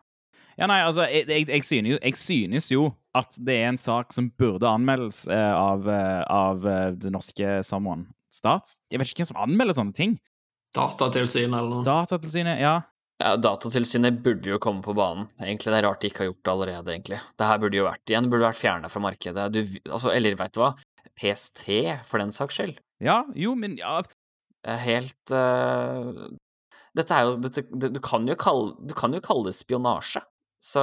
[0.58, 2.82] Ja, nei, altså, jeg, jeg, jeg, synes jo, jeg synes jo
[3.16, 7.60] at det er en sak som burde anmeldes eh, av, eh, av eh, det norske
[7.66, 8.10] someone.
[8.32, 8.76] Stat?
[8.92, 10.18] Jeg vet ikke hvem som anmelder sånne ting.
[10.76, 11.84] Datatilsyn eller noe.
[11.86, 12.78] Datatilsynet, ja.
[13.22, 15.28] Ja, Datatilsynet burde jo komme på banen.
[15.38, 17.20] Egentlig, Det er rart de ikke har gjort det allerede, egentlig.
[17.38, 19.44] Det her burde jo vært igjen, burde vært fjerna fra markedet.
[19.54, 19.60] Du,
[19.90, 20.72] altså, eller vet du hva?
[21.20, 21.66] PST,
[22.08, 22.80] for den saks skyld.
[23.02, 24.00] Ja, jo, men ja,
[24.86, 26.30] helt uh...
[26.92, 30.20] Dette er jo dette, det, du, kan jo kalle, du kan jo kalle det spionasje.
[30.62, 30.82] Så,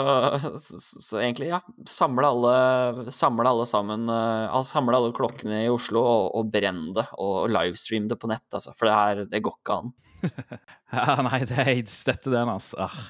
[0.59, 1.61] så, så egentlig, ja.
[1.87, 7.05] Samle alle, samle alle sammen uh, Samle alle klokkene i Oslo og, og brenn det,
[7.15, 8.73] og livestream det på nett, altså.
[8.75, 9.95] For det, her, det går ikke an.
[10.89, 12.87] Ja, nei, det, jeg støtter den, altså.
[12.89, 13.09] Ah.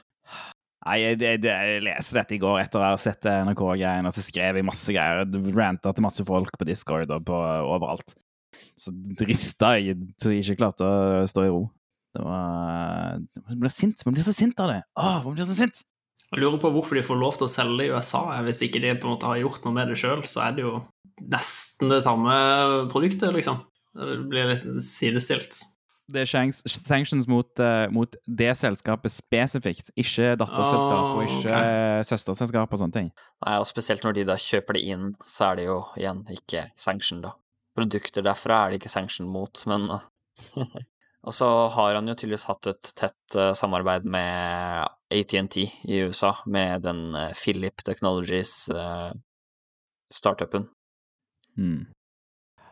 [0.84, 4.24] Nei, jeg, det, jeg leste dette i går etter å ha sett NRK-greiene, og så
[4.24, 5.24] skrev jeg masse greier.
[5.56, 8.14] Ranta til masse folk på Discord og på overalt.
[8.80, 11.64] Så drista jeg så jeg ikke klarte å stå i ro.
[12.16, 14.04] Det var Man blir sint.
[14.06, 14.82] Man blir så sint av det.
[15.00, 15.84] Åh, man blir så sint!
[16.30, 18.22] Jeg lurer på hvorfor de får lov til å selge i USA.
[18.46, 20.66] Hvis ikke de på en måte har gjort noe med det sjøl, så er det
[20.68, 20.76] jo
[21.20, 22.36] nesten det samme
[22.94, 23.64] produktet, liksom.
[23.98, 25.58] Det blir litt sidestilt.
[26.10, 32.02] Det er sanctions mot, eh, mot det selskapet spesifikt, ikke datterselskap og Ah, ikke eh,
[32.08, 33.12] søsterselskap og sånne ting.
[33.46, 36.66] Nei, og spesielt når de da kjøper det inn, så er det jo igjen ikke
[36.78, 37.36] sanction, da.
[37.78, 39.86] Produkter derfra er det ikke sanction mot, men
[41.28, 45.58] Og så har han jo tydeligvis hatt et tett eh, samarbeid med ATNT
[45.90, 49.10] i USA, med den uh, Philip Technologies eh,
[50.14, 50.70] startupen.
[51.58, 51.90] Hmm.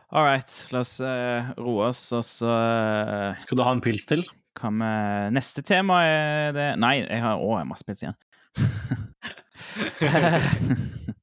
[0.08, 4.06] All right, la oss uh, roe oss, og så uh, Skal du ha en pils
[4.08, 4.22] til?
[4.58, 4.92] kan vi
[5.36, 8.16] Neste tema er det Nei, jeg har òg masse pils igjen.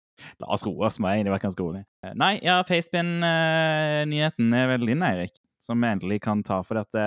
[0.41, 1.81] La oss roe oss, det egentlig vært ganske rolig.
[2.19, 5.31] Nei, ja, Pastebin-nyheten er vel din, Eirik,
[5.65, 7.05] som vi endelig kan ta, for at det,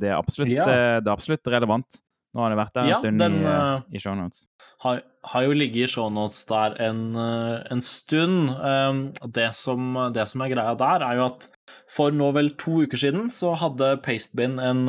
[0.00, 0.64] det, er absolutt, Ja.
[0.70, 2.00] eh, det er absolutt relevant.
[2.36, 4.42] Nå har det vært der en Ja, stund den, i, eh, eh, i shownotes.
[4.84, 8.50] har, har jo ligget i shownotes der en, eh, en stund.
[8.60, 8.98] Um,
[9.32, 11.48] Det som, det som er greia der, er jo at
[11.88, 14.84] for nå vel to uker siden så hadde Pastebin en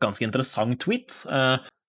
[0.00, 1.24] ganske interessant tweet.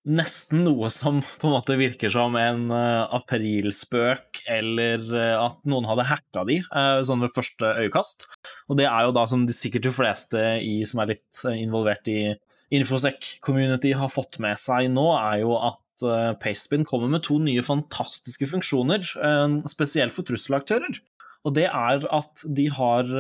[0.03, 5.87] Nesten noe som på en måte virker som en uh, aprilspøk, eller uh, at noen
[5.87, 8.27] hadde hacka de, uh, sånn ved første øyekast.
[8.67, 12.11] Og det er jo da som de sikkert de fleste i, som er litt involvert
[12.11, 12.33] i
[12.73, 15.79] Infosec-community har fått med seg nå, er jo at
[16.41, 19.05] Pastebin kommer med to nye fantastiske funksjoner,
[19.69, 20.97] spesielt for trusselaktører.
[21.45, 23.11] Og det er at de har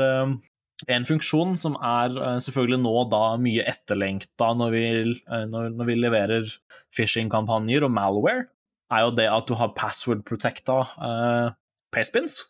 [0.91, 5.89] en funksjon som er eh, selvfølgelig nå da mye etterlengta når vi, eh, når, når
[5.89, 6.49] vi leverer
[6.95, 8.47] phishing-kampanjer og malware,
[8.93, 11.47] er jo det at du har password-protecta uh,
[11.95, 12.43] payspins.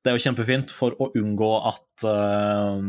[0.00, 2.80] Det er jo kjempefint for å unngå at uh,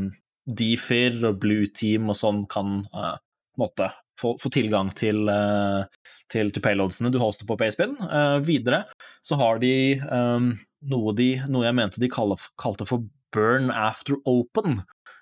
[0.47, 3.17] Dfir og Blue Team og sånn kan uh,
[3.59, 5.83] måtte få, få tilgang til, uh,
[6.31, 7.97] til, til payloadsene du hoster på payspin.
[8.47, 8.85] Videre
[9.25, 9.73] så har de
[10.07, 10.53] um,
[10.87, 14.81] noe, de, noe jeg mente de kalte for burn after open,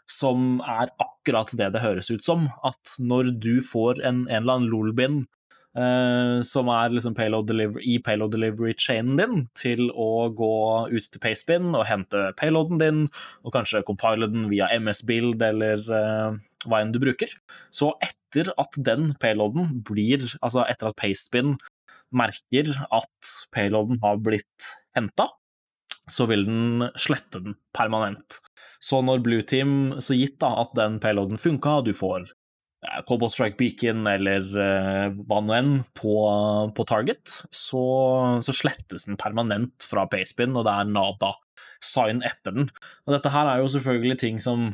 [0.10, 2.48] som er akkurat det det høres ut som.
[2.66, 5.20] At når du får en, en eller annen lolbin
[5.78, 10.54] eh, som er liksom payload delivery, i payload delivery-chainen din, til å gå
[10.92, 13.02] ut til Pastebin og hente payloaden din,
[13.46, 17.34] og kanskje compile den via MS-bild eller eh, hva enn du bruker.
[17.74, 21.56] Så etter at den payloaden blir Altså etter at Pastebin
[22.10, 25.30] merker at payloaden har blitt henta,
[26.12, 28.40] så vil den slette den permanent.
[28.84, 33.36] Så når Blue Team, så gitt da at den payloaden funka, du får eh, Cobalt
[33.36, 36.16] Strike Beacon eller eh, hva nå enn på,
[36.76, 37.84] på target, så,
[38.46, 41.34] så slettes den permanent fra payspin, og det er nada.
[41.84, 42.68] Sign appen.
[43.08, 44.74] Og dette her er jo selvfølgelig ting som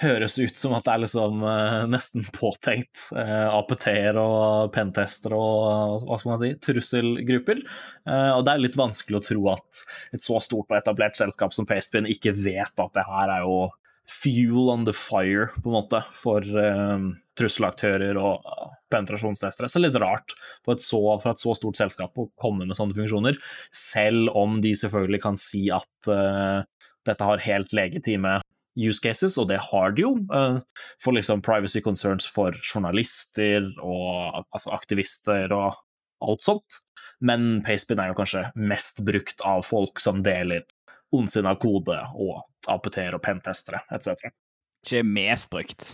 [0.00, 6.06] høres ut som at det er liksom eh, nesten påtenkt eh, APT-er og pentester og
[6.06, 7.60] hva skal man si, trusselgrupper.
[8.08, 9.82] Eh, og det er litt vanskelig å tro at
[10.16, 13.68] et så stort og etablert selskap som Pastebin ikke vet at det her er jo
[14.10, 17.06] fuel on the fire, på en måte, for eh,
[17.38, 19.70] trusselaktører og eh, penetrasjonstestere.
[19.70, 20.34] Så litt rart
[20.64, 23.38] for et, så, for et så stort selskap å komme med sånne funksjoner,
[23.74, 26.66] selv om de selvfølgelig kan si at uh,
[27.06, 28.40] dette har helt legitime
[28.78, 30.60] use cases, og det har de jo, eh,
[31.02, 35.78] for liksom privacy concerns for journalister og altså aktivister og
[36.20, 36.80] alt sånt.
[37.20, 40.64] Men Pastebin er jo kanskje mest brukt av folk som deler
[41.16, 44.30] ondsinna kode og APT-er og pentestere etc.
[44.84, 45.90] Ikke mest brukt.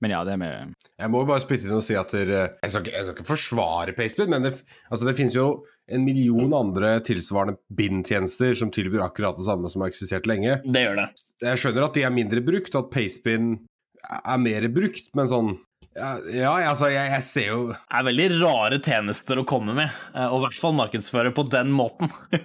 [0.00, 2.72] Men ja, det er med Jeg må bare spytte inn og si at dere, jeg,
[2.72, 4.54] skal ikke, jeg skal ikke forsvare Pastebin, men det,
[4.88, 5.50] altså det finnes jo
[5.90, 10.60] en million andre tilsvarende bind-tjenester som tilbyr akkurat det samme som har eksistert lenge.
[10.64, 11.08] Det gjør det.
[11.44, 13.52] Jeg skjønner at de er mindre brukt, at PaceBin
[14.10, 15.52] er mer brukt, men sånn
[15.96, 20.00] Ja, ja altså, jeg, jeg ser jo Det er veldig rare tjenester å komme med,
[20.14, 22.12] eh, og i hvert fall markedsføre på den måten.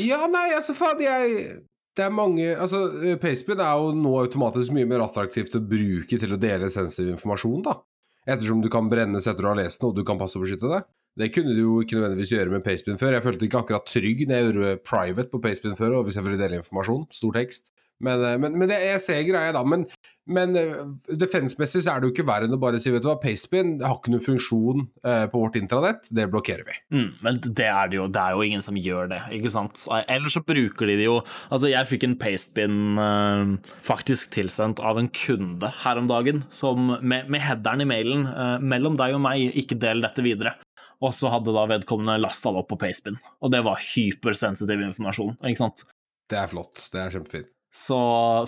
[0.00, 1.58] Ja, nei, altså faen, jeg
[1.98, 2.86] Det er mange Altså,
[3.20, 7.64] Pastebin er jo nå automatisk mye mer attraktivt å bruke til å dele sensitiv informasjon,
[7.66, 7.78] da.
[8.24, 10.70] Ettersom du kan brennes etter å ha lest den, og du kan passe og beskytte
[10.70, 10.84] det.
[11.18, 13.14] Det kunne du jo ikke nødvendigvis gjøre med Pastebin før.
[13.14, 16.26] Jeg følte ikke akkurat trygg når jeg gjorde private på Pastebin før, og hvis jeg
[16.26, 17.06] ville dele informasjon.
[17.14, 17.70] Stor tekst.
[18.02, 19.62] Men, eh, men, men det, jeg ser greia, da.
[19.66, 19.84] Men,
[20.26, 20.80] men eh,
[21.20, 23.76] defensemessig så er det jo ikke verre enn å bare si vet du hva, Pastebin
[23.84, 26.76] har ikke noen funksjon eh, på vårt intranett, det blokkerer vi.
[26.96, 28.08] Mm, men det er det jo.
[28.12, 29.86] Det er jo ingen som gjør det, ikke sant.
[30.02, 31.20] Eller så bruker de det jo
[31.54, 33.54] Altså, jeg fikk en pastebin uh,
[33.84, 38.56] faktisk tilsendt av en kunde her om dagen, som med, med headeren i mailen uh,
[38.62, 40.56] mellom deg og meg, ikke del dette videre.
[41.02, 45.36] Og så hadde da vedkommende lasta det opp på pastebin, og det var hypersensitiv informasjon,
[45.42, 45.86] ikke sant.
[46.30, 46.86] Det er flott.
[46.92, 47.50] Det er kjempefint.
[47.74, 47.96] Så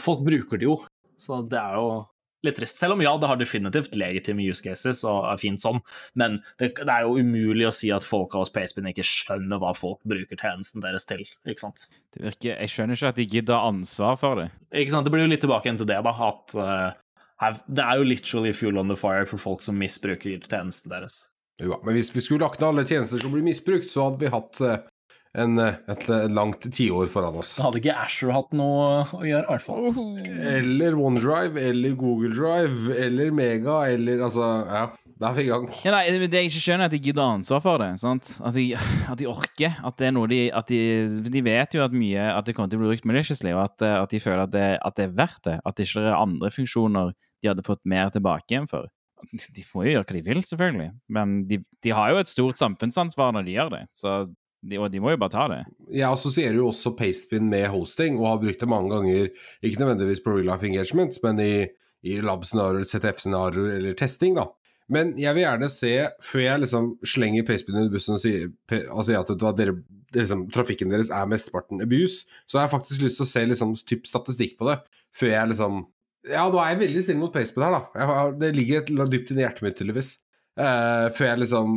[0.01, 0.77] folk bruker det jo,
[1.21, 1.89] så det er jo
[2.47, 2.79] litt trist.
[2.79, 5.81] Selv om ja, det har definitivt legitime use cases og er fint sånn,
[6.19, 9.73] men det, det er jo umulig å si at folka hos Pastebin ikke skjønner hva
[9.77, 11.89] folk bruker tjenesten deres til, ikke sant.
[12.15, 14.51] Det virker Jeg skjønner ikke at de gidder ansvar for det.
[14.71, 17.99] Ikke sant, Det blir jo litt tilbake igjen til det, da, at uh, det er
[17.99, 21.27] jo literally fuel on the fire for folk som misbruker tjenesten deres.
[21.63, 24.21] Jo, ja, men hvis vi skulle lagt ned alle tjenester som blir misbrukt, så hadde
[24.21, 24.83] vi hatt eh,
[25.41, 27.55] en, eh, et, et langt tiår foran oss.
[27.57, 29.89] Da hadde ikke Asher hatt noe å gjøre, i hvert fall.
[30.53, 34.85] Eller OneDrive, eller Google Drive, eller Mega, eller altså Ja,
[35.17, 35.69] der er vi i gang.
[35.81, 37.89] Ja, nei, det jeg ikke skjønner, er at de gidder ha ansvar for det.
[38.05, 38.35] sant?
[38.45, 39.79] At de, at de orker.
[39.81, 40.81] At det er noe de at de,
[41.33, 43.87] de vet jo at mye at det kommer til å bli brukt maliciously, og at,
[44.05, 45.57] at de føler at det, at det er verdt det.
[45.65, 48.89] At det ikke er andre funksjoner de hadde fått mer tilbake igjen for.
[49.33, 52.61] De må jo gjøre hva de vil, selvfølgelig, men de, de har jo et stort
[52.61, 53.83] samfunnsansvar når de gjør det.
[53.97, 54.19] Så
[54.67, 55.63] de, og de må jo bare ta det.
[55.93, 60.23] Jeg assosierer jo også Pastebin med hosting, og har brukt det mange ganger, ikke nødvendigvis
[60.25, 61.53] på real life engagements, men i,
[62.07, 64.49] i lab-scenarioer, ZTF-scenarioer eller testing, da.
[64.93, 69.19] Men jeg vil gjerne se, før jeg liksom slenger Pastebin under bussen og sier, altså,
[69.19, 69.75] at dere,
[70.15, 73.75] liksom, trafikken deres er mesteparten abuse, så har jeg faktisk lyst til å se liksom,
[73.87, 74.81] typ statistikk på det,
[75.17, 75.85] før jeg liksom
[76.27, 78.07] Ja, nå er jeg veldig snill mot Pastebin her, da.
[78.11, 80.17] Har, det ligger et, dypt inni hjertet mitt, tydeligvis.
[80.57, 81.73] Uh, før, jeg liksom,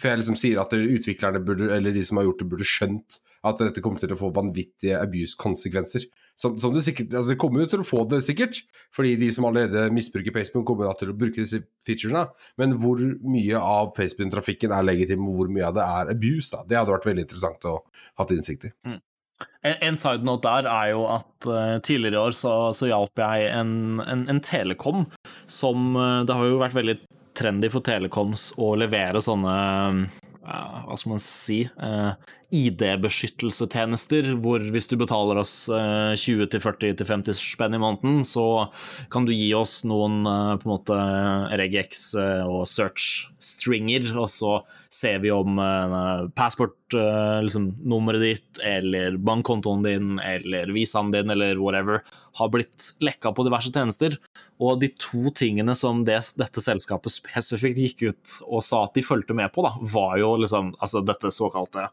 [0.00, 3.18] før jeg liksom sier at utviklerne burde, eller de som har gjort det, burde skjønt
[3.44, 6.06] at dette kommer til å få vanvittige abuse-konsekvenser.
[6.40, 8.62] Som, som, det sikkert, altså det kommer jo til å få det sikkert,
[8.96, 12.24] fordi de som allerede misbruker Facebook kommer til å bruke disse featurene.
[12.58, 16.64] Men hvor mye av Facebook-trafikken er legitim, og hvor mye av det er abuse, da,
[16.66, 18.72] det hadde vært veldig interessant å ha innsikt i.
[18.88, 19.02] Mm.
[19.64, 23.22] En, en side note der er jo at uh, tidligere i år så, så hjalp
[23.22, 25.06] jeg en, en, en Telekom
[25.50, 26.98] som uh, Det har jo vært veldig
[27.34, 29.56] trendy for Telekoms å levere sånne
[30.04, 31.62] uh, hva skal man si
[32.54, 38.68] ID-beskyttelsetjenester, hvor hvis du betaler oss uh, 20-40-50 spenn i måneden, så
[39.12, 40.98] kan du gi oss noen uh, på en måte
[41.60, 44.54] regex og search-stringer, og så
[44.94, 45.58] ser vi om
[46.38, 47.70] passport-nummeret liksom,
[48.22, 52.04] ditt, eller bankkontoen din, eller visaen din, eller whatever,
[52.38, 54.16] har blitt lekka på diverse tjenester.
[54.62, 59.02] Og de to tingene som det, dette selskapet spesifikt gikk ut og sa at de
[59.06, 61.88] fulgte med på, da, var jo liksom altså dette såkalte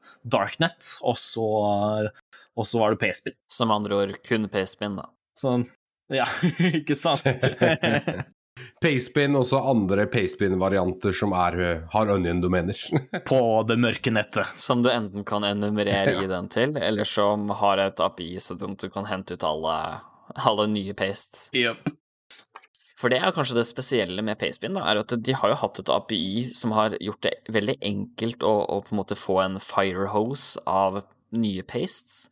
[0.51, 2.11] darknet, og så,
[2.55, 3.37] og så var det Pastebin.
[3.47, 5.09] Som andre ord kun Pastebin, da.
[5.39, 5.65] Sånn,
[6.11, 6.27] ja,
[6.81, 7.23] ikke sant?
[8.81, 12.77] Pastebin og så andre Pastebin-varianter som er, har onion-domener.
[13.25, 14.51] på det mørke nettet.
[14.55, 18.89] Som du enten kan enumerere i den til, eller som har et API så du
[18.89, 19.77] kan hente ut alle,
[20.35, 21.49] alle nye paste.
[21.57, 21.89] Yep.
[23.01, 25.89] For det er kanskje det spesielle med da, er at de har jo hatt et
[25.89, 30.61] API som har gjort det veldig enkelt å, å på en måte få en firehose
[30.69, 31.01] av
[31.33, 32.29] nye pastes.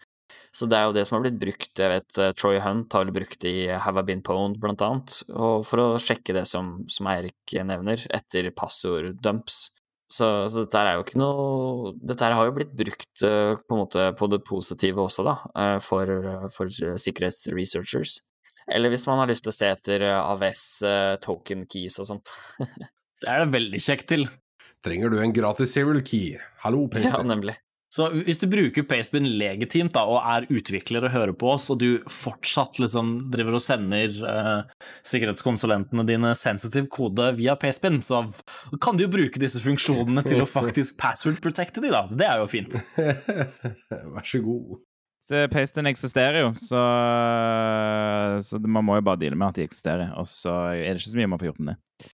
[0.54, 1.72] Så det er jo det som har blitt brukt.
[1.78, 5.20] Jeg vet eh, Troy Hunt har blitt brukt i Have I Been Pwned, blant annet,
[5.34, 9.68] og for å sjekke det som, som Eirik nevner, etter passorddumps.
[10.10, 13.84] Så, så dette er jo ikke noe Dette har jo blitt brukt eh, på
[14.18, 16.10] på det positive også, da, eh, for,
[16.56, 18.20] for sikkerhetsresearchers.
[18.70, 22.12] Eller hvis man har lyst til å se etter eh, AVS eh, token keys og
[22.14, 22.36] sånt.
[23.20, 24.30] Det er det veldig kjekt til.
[24.86, 26.38] Trenger du en gratis serial key?
[26.62, 27.58] Hallo, Ja, nemlig.
[27.90, 31.80] Så hvis du bruker Pastebin legitimt da, og er utvikler og hører på oss, og
[31.82, 38.22] du fortsatt liksom driver og sender uh, sikkerhetskonsulentene dine sensitiv kode via Pastebin, så
[38.80, 42.06] kan du jo bruke disse funksjonene til å faktisk password protecte de, da.
[42.14, 42.78] Det er jo fint.
[44.14, 44.78] Vær så god.
[45.30, 46.80] Så Pasten eksisterer jo, så,
[48.42, 50.10] så man må jo bare deale med at de eksisterer.
[50.18, 52.10] Og så er det ikke så mye man får gjort med det.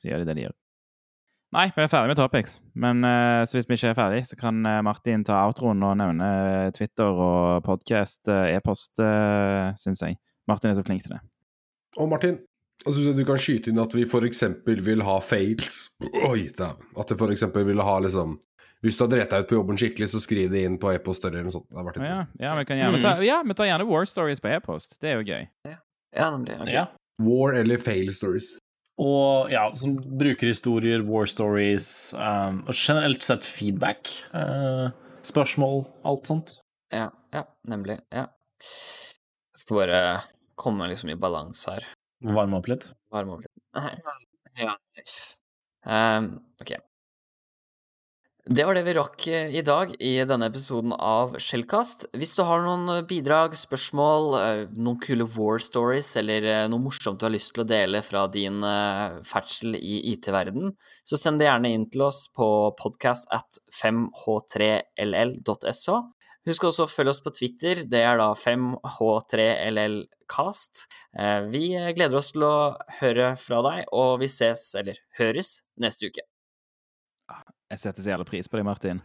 [0.00, 0.56] Så gjør de det de gjør.
[1.54, 2.58] Nei, vi er ferdig med Topics.
[2.78, 5.96] Men eh, så hvis vi ikke er ferdig, så kan eh, Martin ta outroen og
[5.98, 10.18] nevne eh, Twitter og podkast, e-post, uh, syns jeg.
[10.50, 11.22] Martin er så flink til det.
[11.98, 12.38] Og Martin,
[12.86, 15.90] synes du kan skyte inn at vi eksempel vil ha fails.
[16.26, 16.86] Oi, dæven.
[16.98, 18.38] At for eksempel vil ha liksom
[18.80, 21.24] Hvis du har drept deg ut på jobben skikkelig, så skriv det inn på e-post
[21.28, 21.66] eller noe sånt.
[21.68, 24.40] Det har vært Ja, ja, vi kan gjerne ta, ja, vi tar gjerne War Stories
[24.40, 24.96] på e-post.
[25.02, 25.44] Det er jo gøy.
[25.68, 26.56] Ja, nemlig.
[26.56, 26.72] ok.
[26.72, 26.86] Ja.
[27.20, 28.54] War eller fail stories.
[29.00, 34.08] Og ja, som brukerhistorier, war stories, um, og generelt sett feedback.
[34.32, 34.88] Uh,
[35.24, 36.58] spørsmål, alt sånt.
[36.92, 38.00] Ja, ja, nemlig.
[38.12, 38.26] Ja.
[38.60, 40.02] Jeg skal bare
[40.60, 41.88] komme liksom i balanse her.
[42.24, 42.84] Varme opp litt.
[43.12, 43.56] Varme opp litt.
[44.60, 44.76] Ja.
[45.88, 46.76] Um, ok.
[48.50, 52.10] Det var det vi rakk eh, i dag i denne episoden av Skjellkast.
[52.18, 57.20] Hvis du har noen eh, bidrag, spørsmål, eh, noen kule war stories eller noe morsomt
[57.20, 58.58] du har lyst til å dele fra din
[59.28, 60.74] ferdsel i IT-verden,
[61.06, 63.46] så send det gjerne inn til oss på podcast at
[63.76, 66.00] 5h3ll.so.
[66.50, 70.90] Husk også å følge oss på Twitter, det er da 5h3llcast.
[71.14, 76.10] Eh, Vi gleder oss til å høre fra deg, og vi ses, eller høres, neste
[76.10, 76.26] uke.
[77.70, 79.00] Jeg setter så jævla pris på deg, Martin.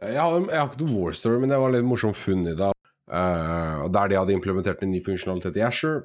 [0.00, 2.56] Jeg har, jeg har ikke noe war story, men det var litt morsomt funn i
[2.56, 2.76] dag.
[3.06, 6.04] Eh, der de hadde implementert en ny funksjonalitet i Asher.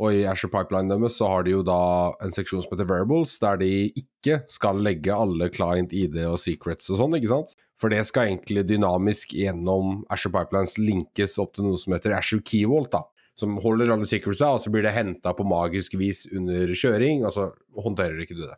[0.00, 1.80] Og i Asher Pipeline deres så har de jo da
[2.24, 3.68] en seksjon som heter Variables, der de
[4.00, 7.52] ikke skal legge alle client ID og secrets og sånn, ikke sant?
[7.80, 12.40] For det skal egentlig dynamisk gjennom Asher Pipelines linkes opp til noe som heter Asher
[12.40, 13.04] Key Vault, da.
[13.40, 17.36] Som holder alle secretsa, og så blir det henta på magisk vis under kjøring, og
[17.36, 18.56] så håndterer ikke du det.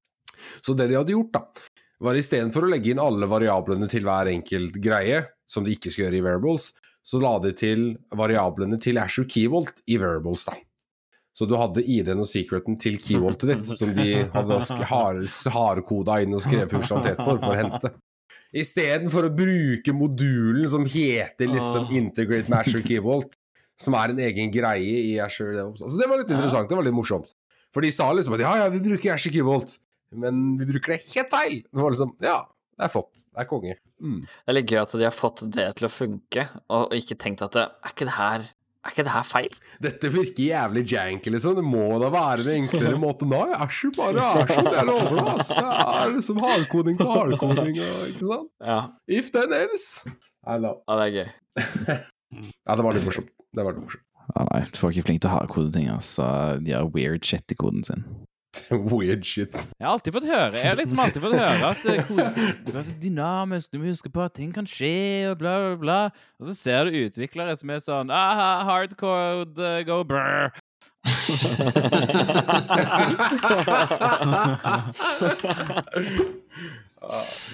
[0.62, 1.70] Så det de hadde gjort, da,
[2.02, 6.06] var istedenfor å legge inn alle variablene til hver enkelt greie, som de ikke skal
[6.06, 6.72] gjøre i Variables,
[7.02, 10.56] så la de til variablene til Asher Keyvolt i Variables, da.
[11.32, 14.58] Så du hadde ID-en og secreten til keyvoltet ditt, som de hadde
[15.56, 17.92] hardkoda inn og skrevet funksjonalitet for, for å hente.
[18.52, 23.32] Istedenfor å bruke modulen som heter liksom Integrate med Asher Keyvolt,
[23.80, 25.80] som er en egen greie i Asher DevOps.
[25.86, 27.32] Altså, det var litt interessant, det var litt morsomt.
[27.72, 29.78] For de sa liksom at ja, ja, vi bruker Asher Keyvolt,
[30.14, 31.60] men vi bruker det helt feil.
[31.68, 32.38] Det var liksom, ja,
[32.78, 33.76] det er flott, det er konge.
[34.02, 34.18] Mm.
[34.24, 37.44] Det er litt gøy at de har fått det til å funke, og ikke tenkt
[37.46, 38.50] at det, er ikke det her
[38.82, 39.52] er ikke det her feil?
[39.82, 41.54] Dette virker jævlig janky, liksom.
[41.58, 43.30] Det må da være den enklere måten.
[43.30, 45.52] Nei, æsj, bare æsj, det lover du, ass.
[45.52, 48.50] Det er liksom hardkoding på hardkoding, ikke sant?
[48.58, 50.10] Ja, If then else.
[50.42, 50.80] I know.
[50.88, 52.00] ja det er gøy.
[52.32, 53.28] Ja, det var litt morsomt.
[53.52, 54.04] Det var litt morsomt.
[54.32, 56.26] Ja, nei, folk er flinke til å hardkode ting, altså.
[56.64, 58.06] De har weird shit i koden sin.
[58.70, 59.52] Weird shit.
[59.52, 61.82] Jeg har alltid fått høre Jeg har liksom alltid fått høre at
[62.66, 65.76] du være så dynamisk, du må huske på at ting kan skje, og bla, bla,
[65.80, 66.00] bla.
[66.40, 70.52] Og så ser du utviklere som er sånn Aha, hardcode, uh, go brr.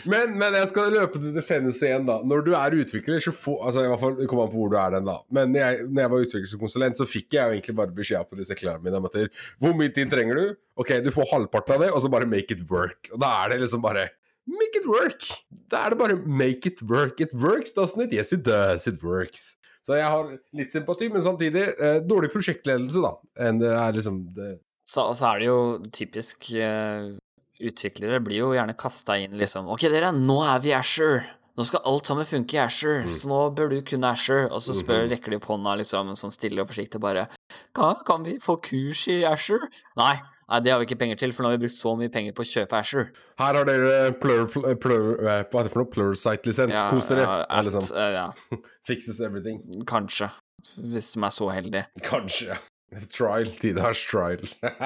[0.09, 2.19] Men, men jeg skal løpe til defense igjen, da.
[2.29, 4.79] Når du er utvikler, så få Altså, i hvert fall, det an på hvor du
[4.81, 5.17] er den, da.
[5.35, 8.57] Men jeg, når jeg var utviklingskonsulent, så fikk jeg jo egentlig bare beskjed på disse
[8.59, 9.19] klærne mine om at
[9.63, 10.57] Hvor mye tid trenger du?
[10.79, 13.11] Ok, du får halvparten av det, og så bare make it work.
[13.13, 14.11] Og da er det liksom bare
[14.49, 15.25] Make it work!
[15.69, 17.21] Da er det bare make it work.
[17.21, 18.15] It works, doesn't it?
[18.17, 18.87] Yes, it does.
[18.89, 19.59] It works.
[19.85, 23.15] Så jeg har litt sympati, men samtidig eh, dårlig prosjektledelse, da.
[23.45, 25.59] Enn det er liksom det, Så, så er det jo
[25.93, 27.15] typisk eh,
[27.61, 31.25] Utviklere blir jo gjerne kasta inn liksom Ok, dere, nå er vi Asher.
[31.59, 33.13] Nå skal alt sammen funke i Asher, Mm.
[33.13, 34.47] så nå bør du kunne Asher.
[34.53, 35.11] Og så spør, Mhm.
[35.11, 37.27] rekker de opp hånda liksom sånn stille og forsiktig bare
[37.75, 39.59] kan, kan vi få kurs i Asher?
[39.97, 40.21] Nei.
[40.51, 42.33] Nei, det har vi ikke penger til, for nå har vi brukt så mye penger
[42.33, 43.13] på å kjøpe Asher.
[43.39, 45.91] Her har dere plur, plur, plur, eh, hva heter det for noe?
[45.93, 46.91] Pluralsight-lisens.
[46.91, 47.19] Kos dere.
[47.27, 48.33] ja, Det alt, liksom, eh, ja,
[48.87, 49.61] fixes everything.
[49.85, 50.31] kanskje.
[50.79, 51.87] Hvis de er så heldige.
[52.03, 52.57] Kanskje.
[53.17, 53.51] Trial.
[53.61, 54.45] Tidars trial.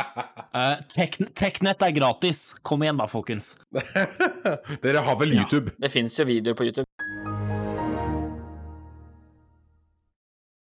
[0.52, 2.40] Eh, Tek- Teknett er gratis.
[2.60, 3.54] Kom igjen, da, folkens.
[4.84, 5.72] Dere har vel YouTube?
[5.80, 6.84] Det fins jo videoer på YouTube.